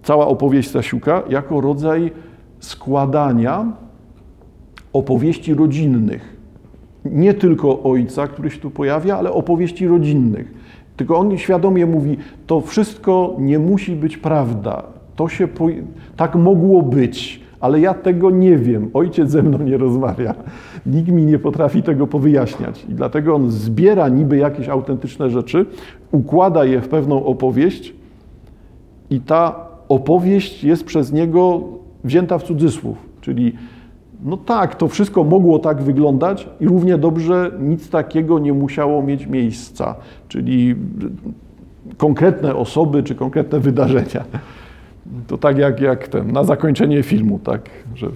cała 0.03 0.27
opowieść 0.27 0.69
Stasiuka, 0.69 1.23
jako 1.29 1.61
rodzaj 1.61 2.11
składania 2.59 3.65
opowieści 4.93 5.53
rodzinnych 5.53 6.36
nie 7.11 7.33
tylko 7.33 7.83
ojca, 7.83 8.27
który 8.27 8.49
się 8.49 8.59
tu 8.59 8.71
pojawia, 8.71 9.17
ale 9.17 9.31
opowieści 9.31 9.87
rodzinnych. 9.87 10.53
Tylko 10.97 11.17
on 11.17 11.37
świadomie 11.37 11.85
mówi, 11.85 12.17
to 12.47 12.61
wszystko 12.61 13.35
nie 13.39 13.59
musi 13.59 13.95
być 13.95 14.17
prawda. 14.17 14.83
To 15.15 15.29
się 15.29 15.47
tak 16.15 16.35
mogło 16.35 16.81
być, 16.81 17.41
ale 17.59 17.79
ja 17.79 17.93
tego 17.93 18.31
nie 18.31 18.57
wiem. 18.57 18.89
Ojciec 18.93 19.29
ze 19.29 19.43
mną 19.43 19.57
nie 19.57 19.77
rozmawia. 19.77 20.35
Nikt 20.85 21.11
mi 21.11 21.25
nie 21.25 21.39
potrafi 21.39 21.83
tego 21.83 22.07
powyjaśniać. 22.07 22.85
I 22.89 22.93
dlatego 22.93 23.35
on 23.35 23.51
zbiera 23.51 24.09
niby 24.09 24.37
jakieś 24.37 24.69
autentyczne 24.69 25.29
rzeczy, 25.29 25.65
układa 26.11 26.65
je 26.65 26.81
w 26.81 26.87
pewną 26.89 27.25
opowieść 27.25 27.93
i 29.09 29.19
ta 29.19 29.67
opowieść 29.89 30.63
jest 30.63 30.83
przez 30.83 31.13
niego 31.13 31.61
wzięta 32.03 32.37
w 32.37 32.43
cudzysłów. 32.43 32.97
Czyli 33.21 33.53
no 34.23 34.37
tak, 34.37 34.75
to 34.75 34.87
wszystko 34.87 35.23
mogło 35.23 35.59
tak 35.59 35.81
wyglądać 35.81 36.49
i 36.59 36.67
równie 36.67 36.97
dobrze 36.97 37.51
nic 37.59 37.89
takiego 37.89 38.39
nie 38.39 38.53
musiało 38.53 39.03
mieć 39.03 39.27
miejsca, 39.27 39.95
czyli 40.27 40.75
konkretne 41.97 42.55
osoby 42.55 43.03
czy 43.03 43.15
konkretne 43.15 43.59
wydarzenia. 43.59 44.23
To 45.27 45.37
tak 45.37 45.57
jak, 45.57 45.81
jak 45.81 46.07
ten, 46.07 46.31
na 46.31 46.43
zakończenie 46.43 47.03
filmu, 47.03 47.39
tak, 47.43 47.69
że 47.95 48.07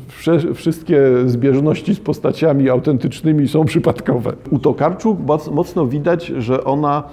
wszystkie 0.54 1.02
zbieżności 1.26 1.96
z 1.96 2.00
postaciami 2.00 2.70
autentycznymi 2.70 3.48
są 3.48 3.66
przypadkowe. 3.66 4.34
U 4.50 4.60
Tokarczuk 4.60 5.18
mocno 5.52 5.88
widać, 5.88 6.26
że 6.26 6.64
ona 6.64 7.04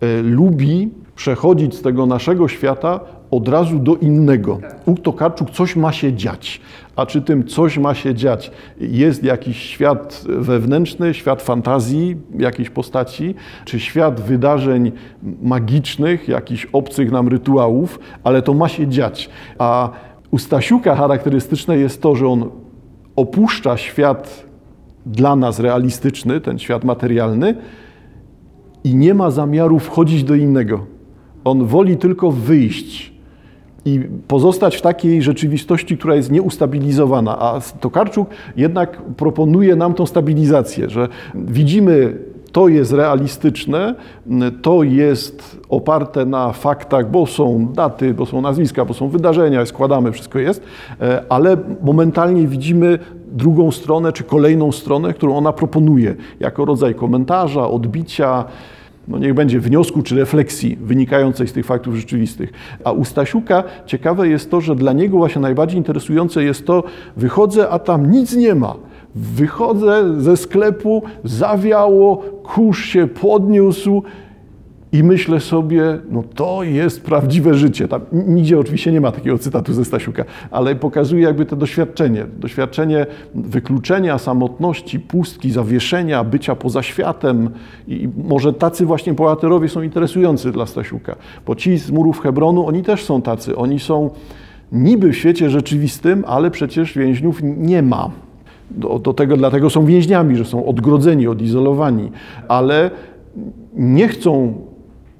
e, 0.00 0.22
lubi 0.22 0.90
przechodzić 1.16 1.74
z 1.74 1.82
tego 1.82 2.06
naszego 2.06 2.48
świata 2.48 3.00
od 3.30 3.48
razu 3.48 3.78
do 3.78 3.96
innego. 3.96 4.58
U 4.86 4.94
Tokarczuk 4.94 5.50
coś 5.50 5.76
ma 5.76 5.92
się 5.92 6.12
dziać. 6.12 6.60
A 6.96 7.06
czy 7.06 7.22
tym 7.22 7.44
coś 7.44 7.78
ma 7.78 7.94
się 7.94 8.14
dziać? 8.14 8.50
Jest 8.80 9.24
jakiś 9.24 9.56
świat 9.56 10.24
wewnętrzny, 10.26 11.14
świat 11.14 11.42
fantazji 11.42 12.16
jakiejś 12.38 12.70
postaci, 12.70 13.34
czy 13.64 13.80
świat 13.80 14.20
wydarzeń 14.20 14.92
magicznych, 15.42 16.28
jakichś 16.28 16.66
obcych 16.72 17.12
nam 17.12 17.28
rytuałów, 17.28 17.98
ale 18.24 18.42
to 18.42 18.54
ma 18.54 18.68
się 18.68 18.86
dziać. 18.86 19.30
A 19.58 19.90
u 20.30 20.38
Stasiuka 20.38 20.94
charakterystyczne 20.94 21.78
jest 21.78 22.02
to, 22.02 22.16
że 22.16 22.28
on 22.28 22.50
opuszcza 23.16 23.76
świat 23.76 24.46
dla 25.06 25.36
nas 25.36 25.60
realistyczny, 25.60 26.40
ten 26.40 26.58
świat 26.58 26.84
materialny 26.84 27.54
i 28.84 28.94
nie 28.94 29.14
ma 29.14 29.30
zamiaru 29.30 29.78
wchodzić 29.78 30.24
do 30.24 30.34
innego. 30.34 30.86
On 31.44 31.66
woli 31.66 31.96
tylko 31.96 32.30
wyjść 32.30 33.15
i 33.86 34.00
pozostać 34.28 34.76
w 34.76 34.82
takiej 34.82 35.22
rzeczywistości, 35.22 35.98
która 35.98 36.14
jest 36.14 36.30
nieustabilizowana. 36.30 37.38
A 37.38 37.60
Tokarczuk 37.80 38.28
jednak 38.56 39.02
proponuje 39.02 39.76
nam 39.76 39.94
tą 39.94 40.06
stabilizację, 40.06 40.90
że 40.90 41.08
widzimy 41.34 42.18
to 42.52 42.68
jest 42.68 42.92
realistyczne, 42.92 43.94
to 44.62 44.82
jest 44.82 45.60
oparte 45.68 46.26
na 46.26 46.52
faktach, 46.52 47.10
bo 47.10 47.26
są 47.26 47.68
daty, 47.74 48.14
bo 48.14 48.26
są 48.26 48.40
nazwiska, 48.40 48.84
bo 48.84 48.94
są 48.94 49.08
wydarzenia, 49.08 49.66
składamy, 49.66 50.12
wszystko 50.12 50.38
jest, 50.38 50.62
e, 51.00 51.22
ale 51.28 51.56
momentalnie 51.82 52.46
widzimy 52.46 52.98
drugą 53.32 53.70
stronę 53.70 54.12
czy 54.12 54.24
kolejną 54.24 54.72
stronę, 54.72 55.14
którą 55.14 55.36
ona 55.36 55.52
proponuje, 55.52 56.14
jako 56.40 56.64
rodzaj 56.64 56.94
komentarza, 56.94 57.68
odbicia, 57.68 58.44
no 59.08 59.18
niech 59.18 59.34
będzie 59.34 59.60
wniosku 59.60 60.02
czy 60.02 60.16
refleksji 60.16 60.78
wynikającej 60.80 61.48
z 61.48 61.52
tych 61.52 61.66
faktów 61.66 61.96
rzeczywistych. 61.96 62.52
A 62.84 62.92
u 62.92 63.04
Stasiuka 63.04 63.64
ciekawe 63.86 64.28
jest 64.28 64.50
to, 64.50 64.60
że 64.60 64.76
dla 64.76 64.92
niego 64.92 65.16
właśnie 65.16 65.42
najbardziej 65.42 65.78
interesujące 65.78 66.44
jest 66.44 66.66
to, 66.66 66.84
wychodzę, 67.16 67.68
a 67.68 67.78
tam 67.78 68.10
nic 68.10 68.36
nie 68.36 68.54
ma. 68.54 68.74
Wychodzę 69.14 70.20
ze 70.20 70.36
sklepu, 70.36 71.02
zawiało, 71.24 72.16
kurz 72.42 72.84
się 72.84 73.06
podniósł 73.06 74.02
i 74.96 75.02
myślę 75.02 75.40
sobie, 75.40 75.98
no 76.10 76.22
to 76.34 76.62
jest 76.62 77.04
prawdziwe 77.04 77.54
życie. 77.54 77.88
Tam 77.88 78.00
nigdzie 78.12 78.58
oczywiście 78.58 78.92
nie 78.92 79.00
ma 79.00 79.12
takiego 79.12 79.38
cytatu 79.38 79.72
ze 79.72 79.84
Stasiuka, 79.84 80.24
ale 80.50 80.74
pokazuje 80.74 81.22
jakby 81.22 81.46
to 81.46 81.56
doświadczenie. 81.56 82.26
Doświadczenie 82.38 83.06
wykluczenia, 83.34 84.18
samotności, 84.18 85.00
pustki, 85.00 85.50
zawieszenia, 85.50 86.24
bycia 86.24 86.54
poza 86.54 86.82
światem. 86.82 87.50
I 87.88 88.08
może 88.28 88.52
tacy 88.52 88.86
właśnie 88.86 89.12
bohaterowie 89.12 89.68
są 89.68 89.82
interesujący 89.82 90.52
dla 90.52 90.66
Stasiuka. 90.66 91.16
Bo 91.46 91.54
ci 91.54 91.78
z 91.78 91.90
murów 91.90 92.20
Hebronu, 92.20 92.66
oni 92.66 92.82
też 92.82 93.04
są 93.04 93.22
tacy. 93.22 93.56
Oni 93.56 93.80
są 93.80 94.10
niby 94.72 95.12
w 95.12 95.16
świecie 95.16 95.50
rzeczywistym, 95.50 96.24
ale 96.26 96.50
przecież 96.50 96.98
więźniów 96.98 97.40
nie 97.42 97.82
ma. 97.82 98.10
Do, 98.70 98.98
do 98.98 99.14
tego, 99.14 99.36
dlatego 99.36 99.70
są 99.70 99.86
więźniami, 99.86 100.36
że 100.36 100.44
są 100.44 100.66
odgrodzeni, 100.66 101.28
odizolowani, 101.28 102.10
ale 102.48 102.90
nie 103.74 104.08
chcą 104.08 104.54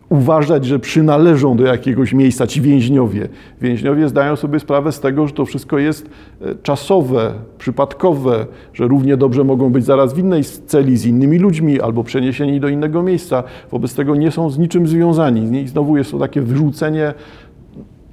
uważać, 0.08 0.64
że 0.64 0.78
przynależą 0.78 1.56
do 1.56 1.64
jakiegoś 1.64 2.12
miejsca 2.12 2.46
ci 2.46 2.60
więźniowie. 2.60 3.28
Więźniowie 3.60 4.08
zdają 4.08 4.36
sobie 4.36 4.60
sprawę 4.60 4.92
z 4.92 5.00
tego, 5.00 5.26
że 5.26 5.34
to 5.34 5.44
wszystko 5.44 5.78
jest 5.78 6.10
e, 6.40 6.54
czasowe, 6.54 7.32
przypadkowe, 7.58 8.46
że 8.72 8.88
równie 8.88 9.16
dobrze 9.16 9.44
mogą 9.44 9.70
być 9.70 9.84
zaraz 9.84 10.14
w 10.14 10.18
innej 10.18 10.44
celi 10.44 10.96
z 10.96 11.06
innymi 11.06 11.38
ludźmi 11.38 11.80
albo 11.80 12.04
przeniesieni 12.04 12.60
do 12.60 12.68
innego 12.68 13.02
miejsca. 13.02 13.42
Wobec 13.70 13.94
tego 13.94 14.16
nie 14.16 14.30
są 14.30 14.50
z 14.50 14.58
niczym 14.58 14.86
związani. 14.86 15.62
I 15.62 15.68
znowu 15.68 15.96
jest 15.96 16.10
to 16.10 16.18
takie 16.18 16.42
wyrzucenie 16.42 17.14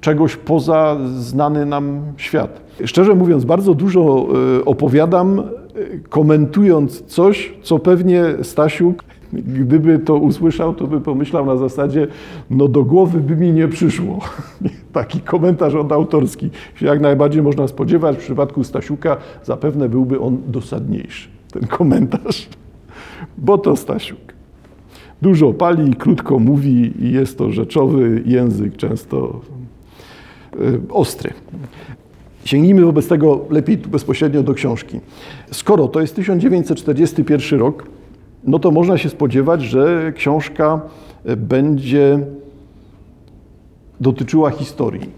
czegoś 0.02 0.36
poza 0.36 0.98
znany 1.18 1.66
nam 1.66 2.02
świat. 2.18 2.62
Szczerze 2.86 3.16
mówiąc, 3.16 3.46
bardzo 3.46 3.74
dużo 3.74 4.28
e, 4.60 4.66
opowiadam, 4.66 5.40
e, 5.40 5.44
komentując 6.10 7.02
coś, 7.02 7.54
co 7.62 7.80
pewnie 7.80 8.24
Stasiuk, 8.42 9.04
gdyby 9.34 10.00
to 10.00 10.16
usłyszał, 10.16 10.74
to 10.74 10.88
by 10.88 11.02
pomyślał 11.02 11.46
na 11.46 11.58
zasadzie, 11.58 12.08
no 12.50 12.68
do 12.68 12.84
głowy 12.84 13.20
by 13.20 13.36
mi 13.36 13.52
nie 13.52 13.68
przyszło. 13.68 14.20
Taki 14.94 15.20
komentarz 15.20 15.76
od 15.76 15.92
autorski 15.92 16.50
jak 16.82 17.02
najbardziej 17.02 17.42
można 17.42 17.68
spodziewać. 17.68 18.18
W 18.18 18.20
przypadku 18.20 18.64
Stasiuka 18.64 19.18
zapewne 19.44 19.90
byłby 19.90 20.20
on 20.20 20.38
dosadniejszy, 20.48 21.30
ten 21.52 21.68
komentarz. 21.68 22.50
Bo 23.38 23.58
to 23.58 23.76
Stasiuk. 23.76 24.34
Dużo 25.22 25.54
pali, 25.54 25.96
krótko 25.96 26.40
mówi 26.40 27.06
i 27.06 27.12
jest 27.12 27.38
to 27.38 27.52
rzeczowy 27.52 28.24
język, 28.26 28.78
często 28.78 29.42
Y, 30.62 30.82
ostry. 30.90 31.34
Sięgnijmy 32.46 32.86
wobec 32.86 33.08
tego 33.08 33.46
lepiej 33.50 33.78
bezpośrednio 33.78 34.44
do 34.44 34.54
książki. 34.54 35.00
Skoro 35.52 35.88
to 35.88 36.02
jest 36.02 36.16
1941 36.16 37.60
rok, 37.60 37.84
no 38.44 38.60
to 38.60 38.72
można 38.72 38.98
się 38.98 39.10
spodziewać, 39.10 39.62
że 39.62 40.14
książka 40.16 40.82
y, 41.30 41.38
będzie 41.38 42.20
dotyczyła 44.02 44.50
historii. 44.50 45.10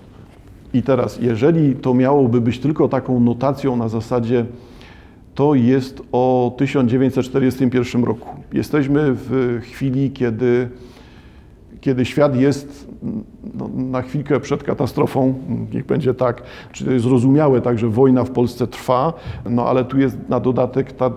I 0.73 0.83
teraz, 0.83 1.19
jeżeli 1.21 1.75
to 1.75 1.93
miałoby 1.93 2.41
być 2.41 2.59
tylko 2.59 2.87
taką 2.87 3.19
notacją 3.19 3.75
na 3.75 3.89
zasadzie, 3.89 4.45
to 5.35 5.55
jest 5.55 6.01
o 6.11 6.55
1941 6.57 8.03
roku. 8.03 8.29
Jesteśmy 8.53 9.01
w 9.13 9.59
chwili, 9.61 10.11
kiedy 10.11 10.69
kiedy 11.85 12.05
świat 12.05 12.35
jest 12.35 12.87
no, 13.53 13.69
na 13.75 14.01
chwilkę 14.01 14.39
przed 14.39 14.63
katastrofą, 14.63 15.33
niech 15.73 15.85
będzie 15.85 16.13
tak, 16.13 16.43
czy 16.71 16.99
zrozumiałe 16.99 17.61
tak, 17.61 17.79
że 17.79 17.89
wojna 17.89 18.23
w 18.23 18.31
Polsce 18.31 18.67
trwa, 18.67 19.13
no 19.49 19.67
ale 19.67 19.85
tu 19.85 19.99
jest 19.99 20.17
na 20.29 20.39
dodatek 20.39 20.91
ta 20.91 21.11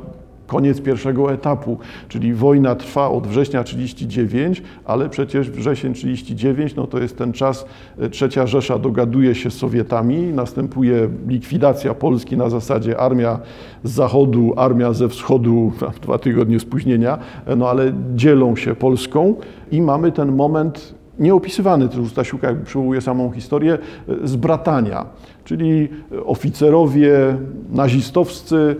koniec 0.48 0.80
pierwszego 0.80 1.32
etapu, 1.32 1.78
czyli 2.08 2.34
wojna 2.34 2.74
trwa 2.74 3.08
od 3.08 3.26
września 3.26 3.64
39, 3.64 4.62
ale 4.84 5.08
przecież 5.08 5.50
wrzesień 5.50 5.94
39 5.94 6.74
no 6.74 6.86
to 6.86 6.98
jest 6.98 7.18
ten 7.18 7.32
czas, 7.32 7.66
e, 7.98 8.10
trzecia 8.10 8.46
Rzesza 8.46 8.78
dogaduje 8.78 9.34
się 9.34 9.50
z 9.50 9.54
Sowietami, 9.54 10.16
następuje 10.16 11.08
likwidacja 11.26 11.94
Polski 11.94 12.36
na 12.36 12.50
zasadzie 12.50 12.98
armia 12.98 13.38
z 13.84 13.90
zachodu, 13.90 14.52
armia 14.56 14.92
ze 14.92 15.08
wschodu, 15.08 15.72
dwa 16.02 16.18
tygodnie 16.18 16.60
spóźnienia, 16.60 17.18
e, 17.46 17.56
no 17.56 17.68
ale 17.68 17.92
dzielą 18.14 18.56
się 18.56 18.74
Polską 18.74 19.34
i 19.70 19.82
mamy 19.82 20.12
ten 20.12 20.32
moment 20.32 20.94
nieopisywany, 21.18 21.88
tu 21.88 22.08
Stasiuka 22.08 22.46
jakby 22.46 22.64
przywołuje 22.64 23.00
samą 23.00 23.30
historię, 23.30 23.78
e, 24.08 24.28
zbratania, 24.28 25.06
czyli 25.44 25.88
oficerowie 26.26 27.36
nazistowscy 27.70 28.76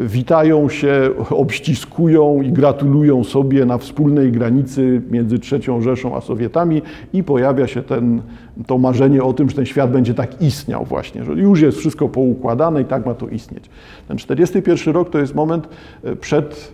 witają 0.00 0.68
się, 0.68 1.10
obściskują 1.30 2.42
i 2.42 2.52
gratulują 2.52 3.24
sobie 3.24 3.66
na 3.66 3.78
wspólnej 3.78 4.32
granicy 4.32 5.02
między 5.10 5.38
III 5.52 5.82
Rzeszą 5.82 6.16
a 6.16 6.20
Sowietami 6.20 6.82
i 7.12 7.22
pojawia 7.22 7.66
się 7.66 7.82
ten, 7.82 8.22
to 8.66 8.78
marzenie 8.78 9.22
o 9.22 9.32
tym, 9.32 9.50
że 9.50 9.56
ten 9.56 9.66
świat 9.66 9.92
będzie 9.92 10.14
tak 10.14 10.42
istniał 10.42 10.84
właśnie, 10.84 11.24
że 11.24 11.32
już 11.32 11.60
jest 11.60 11.78
wszystko 11.78 12.08
poukładane 12.08 12.82
i 12.82 12.84
tak 12.84 13.06
ma 13.06 13.14
to 13.14 13.28
istnieć. 13.28 13.70
Ten 14.08 14.16
41 14.16 14.94
rok 14.94 15.10
to 15.10 15.18
jest 15.18 15.34
moment 15.34 15.68
e, 16.04 16.16
przed 16.16 16.72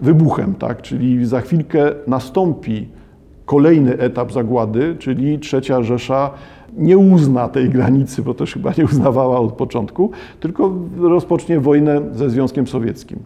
wybuchem, 0.00 0.54
tak? 0.54 0.82
czyli 0.82 1.26
za 1.26 1.40
chwilkę 1.40 1.92
nastąpi 2.06 2.88
kolejny 3.44 3.98
etap 3.98 4.32
zagłady, 4.32 4.96
czyli 4.98 5.38
trzecia 5.38 5.82
Rzesza 5.82 6.30
nie 6.76 6.98
uzna 6.98 7.48
tej 7.48 7.70
granicy, 7.70 8.22
bo 8.22 8.34
też 8.34 8.52
chyba 8.54 8.72
nie 8.78 8.84
uznawała 8.84 9.40
od 9.40 9.52
początku, 9.52 10.10
tylko 10.40 10.72
rozpocznie 10.98 11.60
wojnę 11.60 12.00
ze 12.12 12.30
Związkiem 12.30 12.66
Sowieckim. 12.66 13.18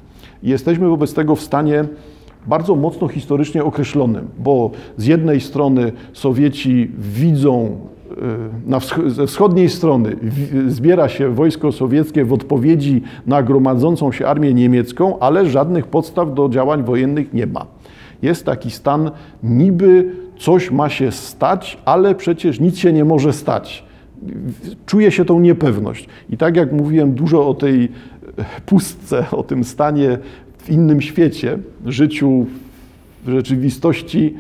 Jesteśmy 0.43 0.89
wobec 0.89 1.15
tego 1.15 1.37
w 1.37 1.41
stanie 1.41 1.85
bardzo 2.47 2.75
mocno 2.75 3.09
historycznie 3.09 3.65
określonym, 3.65 4.29
bo 4.39 4.71
z 4.97 5.07
jednej 5.07 5.41
strony 5.41 5.93
Sowieci 6.13 6.91
widzą 6.99 7.65
e, 8.11 8.15
na 8.67 8.81
wsch 8.81 9.01
ze 9.07 9.27
wschodniej 9.27 9.69
strony 9.69 10.17
zbiera 10.69 11.09
się 11.09 11.29
wojsko 11.29 11.73
sowieckie 11.73 12.25
w 12.25 12.33
odpowiedzi 12.33 13.03
na 13.27 13.43
gromadzącą 13.43 14.13
się 14.13 14.27
armię 14.27 14.55
niemiecką, 14.55 15.19
ale 15.19 15.47
żadnych 15.47 15.87
podstaw 15.87 16.35
do 16.35 16.49
działań 16.49 16.83
wojennych 16.83 17.33
nie 17.33 17.47
ma. 17.47 17.67
Jest 18.23 18.47
taki 18.47 18.71
stan 18.71 19.11
niby 19.43 20.11
coś 20.43 20.71
ma 20.71 20.89
się 20.89 21.13
stać, 21.13 21.79
ale 21.85 22.15
przecież 22.15 22.61
nic 22.61 22.79
się 22.79 22.93
nie 22.93 23.05
może 23.05 23.33
stać. 23.33 23.85
Czuje 24.87 25.11
się 25.11 25.25
tą 25.25 25.41
niepewność. 25.41 26.09
I 26.31 26.37
tak 26.37 26.57
jak 26.57 26.73
mówiłem 26.73 27.15
dużo 27.15 27.49
o 27.49 27.55
tej 27.55 27.89
pustce, 28.67 29.27
o 29.31 29.43
tym 29.43 29.65
stanie 29.65 30.19
w 30.59 30.71
innym 30.71 31.01
świecie, 31.01 31.59
życiu 31.87 32.47
w 33.25 33.31
rzeczywistości 33.31 34.37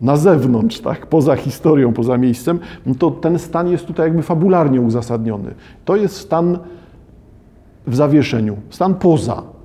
na 0.00 0.16
zewnątrz, 0.16 0.80
tak, 0.80 1.06
poza 1.06 1.36
historią, 1.36 1.92
poza 1.92 2.18
miejscem, 2.18 2.58
no 2.86 2.94
to 2.94 3.10
ten 3.10 3.38
stan 3.38 3.68
jest 3.68 3.86
tutaj 3.86 4.06
jakby 4.06 4.22
fabularnie 4.22 4.80
uzasadniony. 4.80 5.54
To 5.84 5.96
jest 5.96 6.16
stan 6.16 6.58
w 7.86 7.96
zawieszeniu, 7.96 8.56
stan 8.70 8.94
poza. 8.94 9.57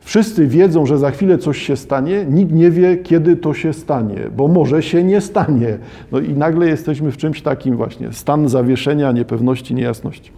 Wszyscy 0.00 0.46
wiedzą, 0.46 0.86
że 0.86 0.98
za 0.98 1.10
chwilę 1.10 1.38
coś 1.38 1.62
się 1.62 1.76
stanie, 1.76 2.26
nikt 2.30 2.52
nie 2.52 2.70
wie, 2.70 2.96
kiedy 2.96 3.36
to 3.36 3.54
się 3.54 3.72
stanie, 3.72 4.16
bo 4.36 4.48
może 4.48 4.82
się 4.82 5.04
nie 5.04 5.20
stanie. 5.20 5.78
No 6.12 6.20
i 6.20 6.32
nagle 6.32 6.66
jesteśmy 6.66 7.12
w 7.12 7.16
czymś 7.16 7.42
takim 7.42 7.76
właśnie, 7.76 8.12
stan 8.12 8.48
zawieszenia, 8.48 9.12
niepewności, 9.12 9.74
niejasności. 9.74 10.30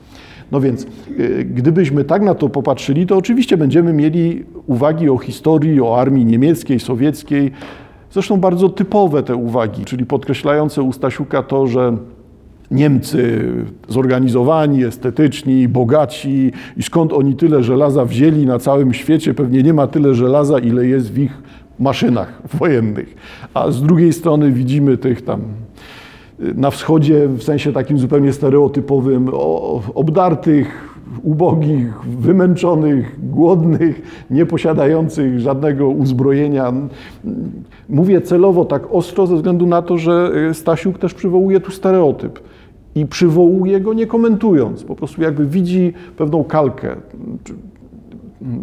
No 0.53 0.61
więc, 0.61 0.87
y, 1.19 1.45
gdybyśmy 1.55 2.05
tak 2.05 2.23
na 2.23 2.35
to 2.35 2.49
popatrzyli, 2.49 3.07
to 3.07 3.17
oczywiście 3.17 3.57
będziemy 3.57 3.93
mieli 3.93 4.45
uwagi 4.67 5.11
o 5.11 5.19
historii, 5.19 5.81
o 5.81 6.01
armii 6.01 6.25
niemieckiej, 6.25 6.81
sowieckiej, 6.81 7.51
zresztą 8.11 8.37
bardzo 8.37 8.69
typowe 8.69 9.23
te 9.23 9.37
uwagi, 9.37 9.85
czyli 9.85 10.07
podkreślające 10.07 10.83
u 10.83 10.93
Stasiuka 10.93 11.43
to, 11.43 11.67
że 11.67 11.97
Niemcy 12.73 13.41
zorganizowani, 13.89 14.85
estetyczni, 14.85 15.69
bogaci 15.69 16.53
i 16.77 16.83
skąd 16.83 17.13
oni 17.13 17.37
tyle 17.37 17.63
żelaza 17.63 18.05
wzięli 18.05 18.47
na 18.47 18.59
całym 18.59 18.95
świecie? 18.95 19.35
Pewnie 19.35 19.63
nie 19.63 19.75
ma 19.75 19.87
tyle 19.87 20.15
żelaza, 20.15 20.59
ile 20.59 20.87
jest 20.87 21.13
w 21.13 21.19
ich 21.19 21.43
maszynach 21.79 22.43
wojennych. 22.55 23.15
A 23.55 23.71
z 23.71 23.83
drugiej 23.83 24.13
strony 24.13 24.53
widzimy 24.53 24.97
tych 24.97 25.25
tam 25.25 25.41
na 26.39 26.71
wschodzie 26.71 27.29
w 27.29 27.43
sensie 27.43 27.73
takim 27.73 27.99
zupełnie 27.99 28.33
stereotypowym 28.33 29.31
obdartych, 29.95 30.93
ubogich, 31.23 32.01
wymęczonych, 32.05 33.31
głodnych, 33.31 34.25
nieposiadających 34.31 35.41
żadnego 35.41 35.89
uzbrojenia. 35.89 36.73
Mówię 37.89 38.21
celowo 38.21 38.65
tak 38.65 38.83
ostro 38.91 39.27
ze 39.27 39.37
względu 39.37 39.67
na 39.67 39.83
to, 39.83 39.99
że 39.99 40.33
Stasiuk 40.53 40.99
też 40.99 41.15
przywołuje 41.15 41.61
tu 41.61 41.71
stereotyp. 41.71 42.41
I 42.95 43.07
przywołuje 43.07 43.81
go 43.81 43.93
nie 43.93 44.07
komentując, 44.07 44.85
po 44.85 44.97
prostu 44.97 45.23
jakby 45.23 45.47
widzi 45.47 45.93
pewną 46.17 46.45
kalkę, 46.45 46.97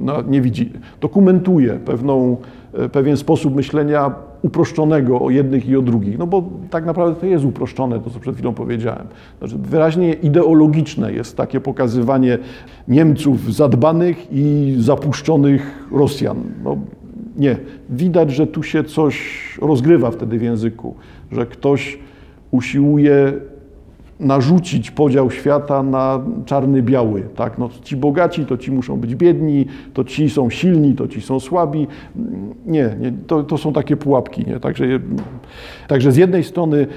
no, 0.02 0.22
nie 0.22 0.42
widzi, 0.42 0.72
dokumentuje 1.02 1.74
pewną, 1.74 2.38
e, 2.74 2.90
pewien 2.90 3.18
sposób 3.18 3.56
myślenia 3.56 4.12
uproszczonego 4.42 5.22
o 5.22 5.30
jednych 5.30 5.70
i 5.70 5.76
o 5.76 5.82
drugich. 5.82 6.18
No 6.18 6.28
bo 6.28 6.44
tak 6.70 6.86
naprawdę 6.86 7.20
to 7.20 7.26
jest 7.26 7.46
uproszczone, 7.46 8.00
to 8.00 8.10
co 8.10 8.20
przed 8.20 8.36
chwilą 8.36 8.54
powiedziałem. 8.54 9.08
Znaczy, 9.40 9.56
wyraźnie 9.58 10.14
ideologiczne 10.14 11.14
jest 11.14 11.38
takie 11.38 11.60
pokazywanie 11.60 12.38
Niemców 12.88 13.54
zadbanych 13.54 14.28
i 14.32 14.76
zapuszczonych 14.80 15.88
Rosjan. 15.92 16.38
No, 16.64 16.78
nie. 17.38 17.58
Widać, 17.90 18.32
że 18.32 18.48
tu 18.48 18.64
się 18.64 18.84
coś 18.84 19.40
rozgrywa 19.62 20.12
wtedy 20.12 20.40
w 20.40 20.42
języku, 20.42 20.96
że 21.32 21.46
ktoś 21.46 22.00
usiłuje 22.52 23.34
narzucić 24.20 24.92
podział 24.92 25.32
świata 25.32 25.84
na 25.84 26.22
czarny-biały. 26.46 27.22
Tak? 27.36 27.58
No, 27.58 27.70
ci 27.84 27.96
bogaci 27.96 28.46
to 28.46 28.58
ci 28.58 28.72
muszą 28.72 28.98
być 28.98 29.16
biedni, 29.16 29.66
to 29.94 30.04
ci 30.04 30.30
są 30.30 30.50
silni, 30.50 30.96
to 30.96 31.08
ci 31.08 31.22
są 31.22 31.40
słabi. 31.40 31.88
Nie, 32.66 32.96
nie 33.00 33.12
to, 33.28 33.44
to 33.44 33.58
są 33.58 33.74
takie 33.74 33.98
pułapki. 33.98 34.46
Nie? 34.48 34.60
Także, 34.60 34.86
także 35.88 36.12
z 36.12 36.18
jednej 36.18 36.44
strony 36.44 36.88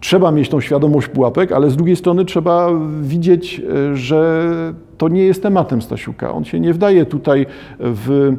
trzeba 0.00 0.32
mieć 0.32 0.48
tą 0.48 0.60
świadomość 0.60 1.08
pułapek, 1.08 1.52
ale 1.52 1.70
z 1.70 1.76
drugiej 1.76 1.96
strony 1.96 2.24
trzeba 2.24 2.70
widzieć, 3.02 3.62
e, 3.90 3.96
że 3.96 4.50
to 4.98 5.08
nie 5.08 5.24
jest 5.24 5.42
tematem 5.42 5.82
Stasiuka. 5.82 6.32
On 6.32 6.44
się 6.44 6.60
nie 6.60 6.72
wdaje 6.72 7.06
tutaj 7.06 7.46
w 7.78 8.32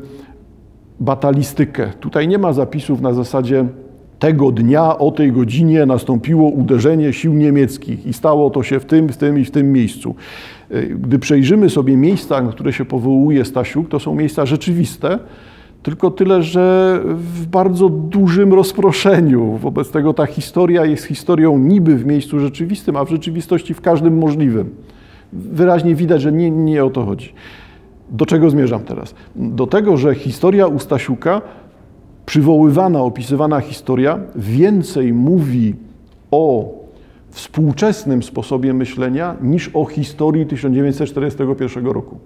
batalistykę. 0.99 1.87
Tutaj 1.99 2.27
nie 2.27 2.37
ma 2.37 2.53
zapisów 2.53 3.01
na 3.01 3.13
zasadzie 3.13 3.65
tego 4.23 4.51
dnia 4.51 4.97
o 4.97 5.11
tej 5.11 5.31
godzinie 5.31 5.85
nastąpiło 5.85 6.49
uderzenie 6.49 7.13
sił 7.13 7.33
niemieckich 7.33 8.05
i 8.05 8.13
stało 8.13 8.49
to 8.49 8.63
się 8.63 8.79
w 8.79 8.85
tym, 8.85 9.09
w 9.09 9.17
tym 9.17 9.39
i 9.39 9.45
w 9.45 9.51
tym 9.51 9.71
miejscu. 9.71 10.15
Gdy 10.99 11.19
przejrzymy 11.19 11.69
sobie 11.69 11.97
miejsca, 11.97 12.41
na 12.41 12.51
które 12.51 12.73
się 12.73 12.85
powołuje 12.85 13.45
Stasiuk, 13.45 13.89
to 13.89 13.99
są 13.99 14.15
miejsca 14.15 14.45
rzeczywiste, 14.45 15.19
tylko 15.83 16.11
tyle, 16.11 16.43
że 16.43 16.99
w 17.05 17.45
bardzo 17.45 17.89
dużym 17.89 18.53
rozproszeniu. 18.53 19.57
Wobec 19.57 19.91
tego 19.91 20.13
ta 20.13 20.25
historia 20.25 20.85
jest 20.85 21.05
historią 21.05 21.57
niby 21.57 21.95
w 21.95 22.05
miejscu 22.05 22.39
rzeczywistym, 22.39 22.95
a 22.95 23.05
w 23.05 23.09
rzeczywistości 23.09 23.73
w 23.73 23.81
każdym 23.81 24.17
możliwym. 24.17 24.69
Wyraźnie 25.33 25.95
widać, 25.95 26.21
że 26.21 26.31
nie, 26.31 26.51
nie 26.51 26.85
o 26.85 26.89
to 26.89 27.05
chodzi. 27.05 27.33
Do 28.09 28.25
czego 28.25 28.49
zmierzam 28.49 28.83
teraz? 28.83 29.15
Do 29.35 29.67
tego, 29.67 29.97
że 29.97 30.15
historia 30.15 30.67
u 30.67 30.79
Stasiuka 30.79 31.41
przywoływana, 32.25 33.01
opisywana 33.01 33.59
historia 33.59 34.19
więcej 34.35 35.13
mówi 35.13 35.75
o 36.31 36.73
współczesnym 37.29 38.23
sposobie 38.23 38.73
myślenia 38.73 39.35
niż 39.41 39.69
o 39.73 39.85
historii 39.85 40.45
1941 40.45 41.85
roku. 41.85 42.17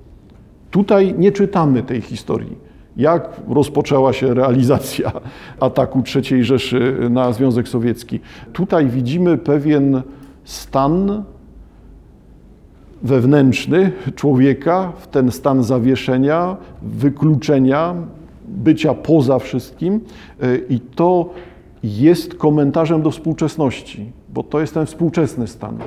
Tutaj 0.72 1.16
nie 1.18 1.32
czytamy 1.32 1.84
tej 1.84 2.02
historii. 2.02 2.58
Jak 2.98 3.30
rozpoczęła 3.48 4.14
się 4.14 4.34
realizacja 4.34 5.12
ataku 5.60 6.04
III 6.16 6.44
Rzeszy 6.44 6.98
na 7.10 7.34
Związek 7.34 7.68
Sowiecki? 7.68 8.20
Tutaj 8.54 8.88
widzimy 8.88 9.38
pewien 9.38 10.02
stan 10.44 11.24
wewnętrzny 13.04 13.92
człowieka, 14.16 14.92
w 14.98 15.08
ten 15.08 15.32
stan 15.32 15.64
zawieszenia, 15.64 16.58
wykluczenia, 16.82 17.96
bycia 18.48 18.94
poza 18.94 19.40
wszystkim 19.40 20.00
i 20.70 20.80
to 20.80 21.30
jest 21.84 22.36
komentarzem 22.36 23.02
do 23.02 23.12
współczesności, 23.12 24.12
bo 24.34 24.44
to 24.44 24.60
jest 24.60 24.74
ten 24.74 24.86
współczesny 24.86 25.48
stan. 25.48 25.78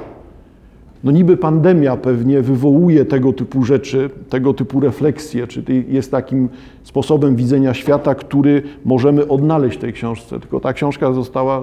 No 1.05 1.13
niby 1.13 1.37
pandemia 1.37 1.97
pewnie 1.97 2.43
wywołuje 2.43 3.05
tego 3.05 3.33
typu 3.33 3.65
rzeczy, 3.65 4.11
tego 4.29 4.55
typu 4.55 4.81
refleksje, 4.81 5.47
czy 5.47 5.65
jest 5.89 6.11
takim 6.11 6.49
sposobem 6.83 7.37
widzenia 7.37 7.75
świata, 7.75 8.15
który 8.15 8.63
możemy 8.85 9.29
odnaleźć 9.29 9.79
w 9.79 9.81
tej 9.81 9.93
książce. 9.93 10.41
Tylko 10.41 10.61
ta 10.61 10.73
książka 10.73 11.13
została, 11.13 11.63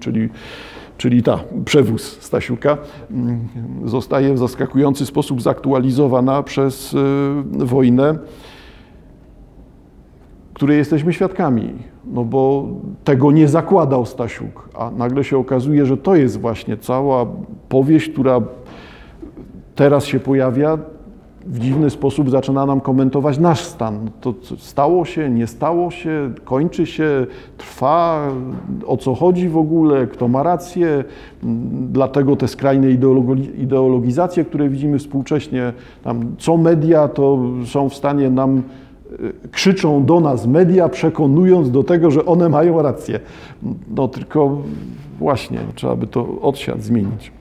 czyli, 0.00 0.28
czyli 0.98 1.22
ta, 1.22 1.44
przewóz 1.64 2.02
Stasiuka, 2.20 2.78
zostaje 3.84 4.34
w 4.34 4.38
zaskakujący 4.38 5.06
sposób 5.06 5.42
zaktualizowana 5.42 6.42
przez 6.42 6.96
wojnę 7.52 8.18
której 10.58 10.78
jesteśmy 10.78 11.12
świadkami, 11.12 11.72
no 12.04 12.24
bo 12.24 12.68
tego 13.04 13.32
nie 13.32 13.48
zakładał 13.48 14.06
Stasiuk, 14.06 14.68
a 14.74 14.90
nagle 14.90 15.24
się 15.24 15.38
okazuje, 15.38 15.86
że 15.86 15.96
to 15.96 16.16
jest 16.16 16.40
właśnie 16.40 16.76
cała 16.76 17.26
powieść, 17.68 18.08
która 18.08 18.40
teraz 19.74 20.04
się 20.04 20.20
pojawia, 20.20 20.78
w 21.46 21.58
dziwny 21.58 21.90
sposób 21.90 22.30
zaczyna 22.30 22.66
nam 22.66 22.80
komentować 22.80 23.38
nasz 23.38 23.60
stan. 23.60 24.10
To 24.20 24.34
stało 24.56 25.04
się, 25.04 25.30
nie 25.30 25.46
stało 25.46 25.90
się, 25.90 26.30
kończy 26.44 26.86
się, 26.86 27.26
trwa, 27.58 28.28
o 28.86 28.96
co 28.96 29.14
chodzi 29.14 29.48
w 29.48 29.56
ogóle, 29.56 30.06
kto 30.06 30.28
ma 30.28 30.42
rację. 30.42 31.04
Dlatego 31.92 32.36
te 32.36 32.48
skrajne 32.48 32.90
ideologizacje, 33.58 34.44
które 34.44 34.68
widzimy 34.68 34.98
współcześnie, 34.98 35.72
tam 36.02 36.36
co 36.38 36.56
media 36.56 37.08
to 37.08 37.38
są 37.64 37.88
w 37.88 37.94
stanie 37.94 38.30
nam 38.30 38.62
krzyczą 39.50 40.04
do 40.04 40.20
nas 40.20 40.46
media, 40.46 40.88
przekonując 40.88 41.70
do 41.70 41.82
tego, 41.82 42.10
że 42.10 42.26
one 42.26 42.48
mają 42.48 42.82
rację. 42.82 43.20
No 43.96 44.08
tylko 44.08 44.58
właśnie 45.18 45.58
trzeba 45.74 45.96
by 45.96 46.06
to 46.06 46.40
odsiad 46.40 46.82
zmienić. 46.82 47.37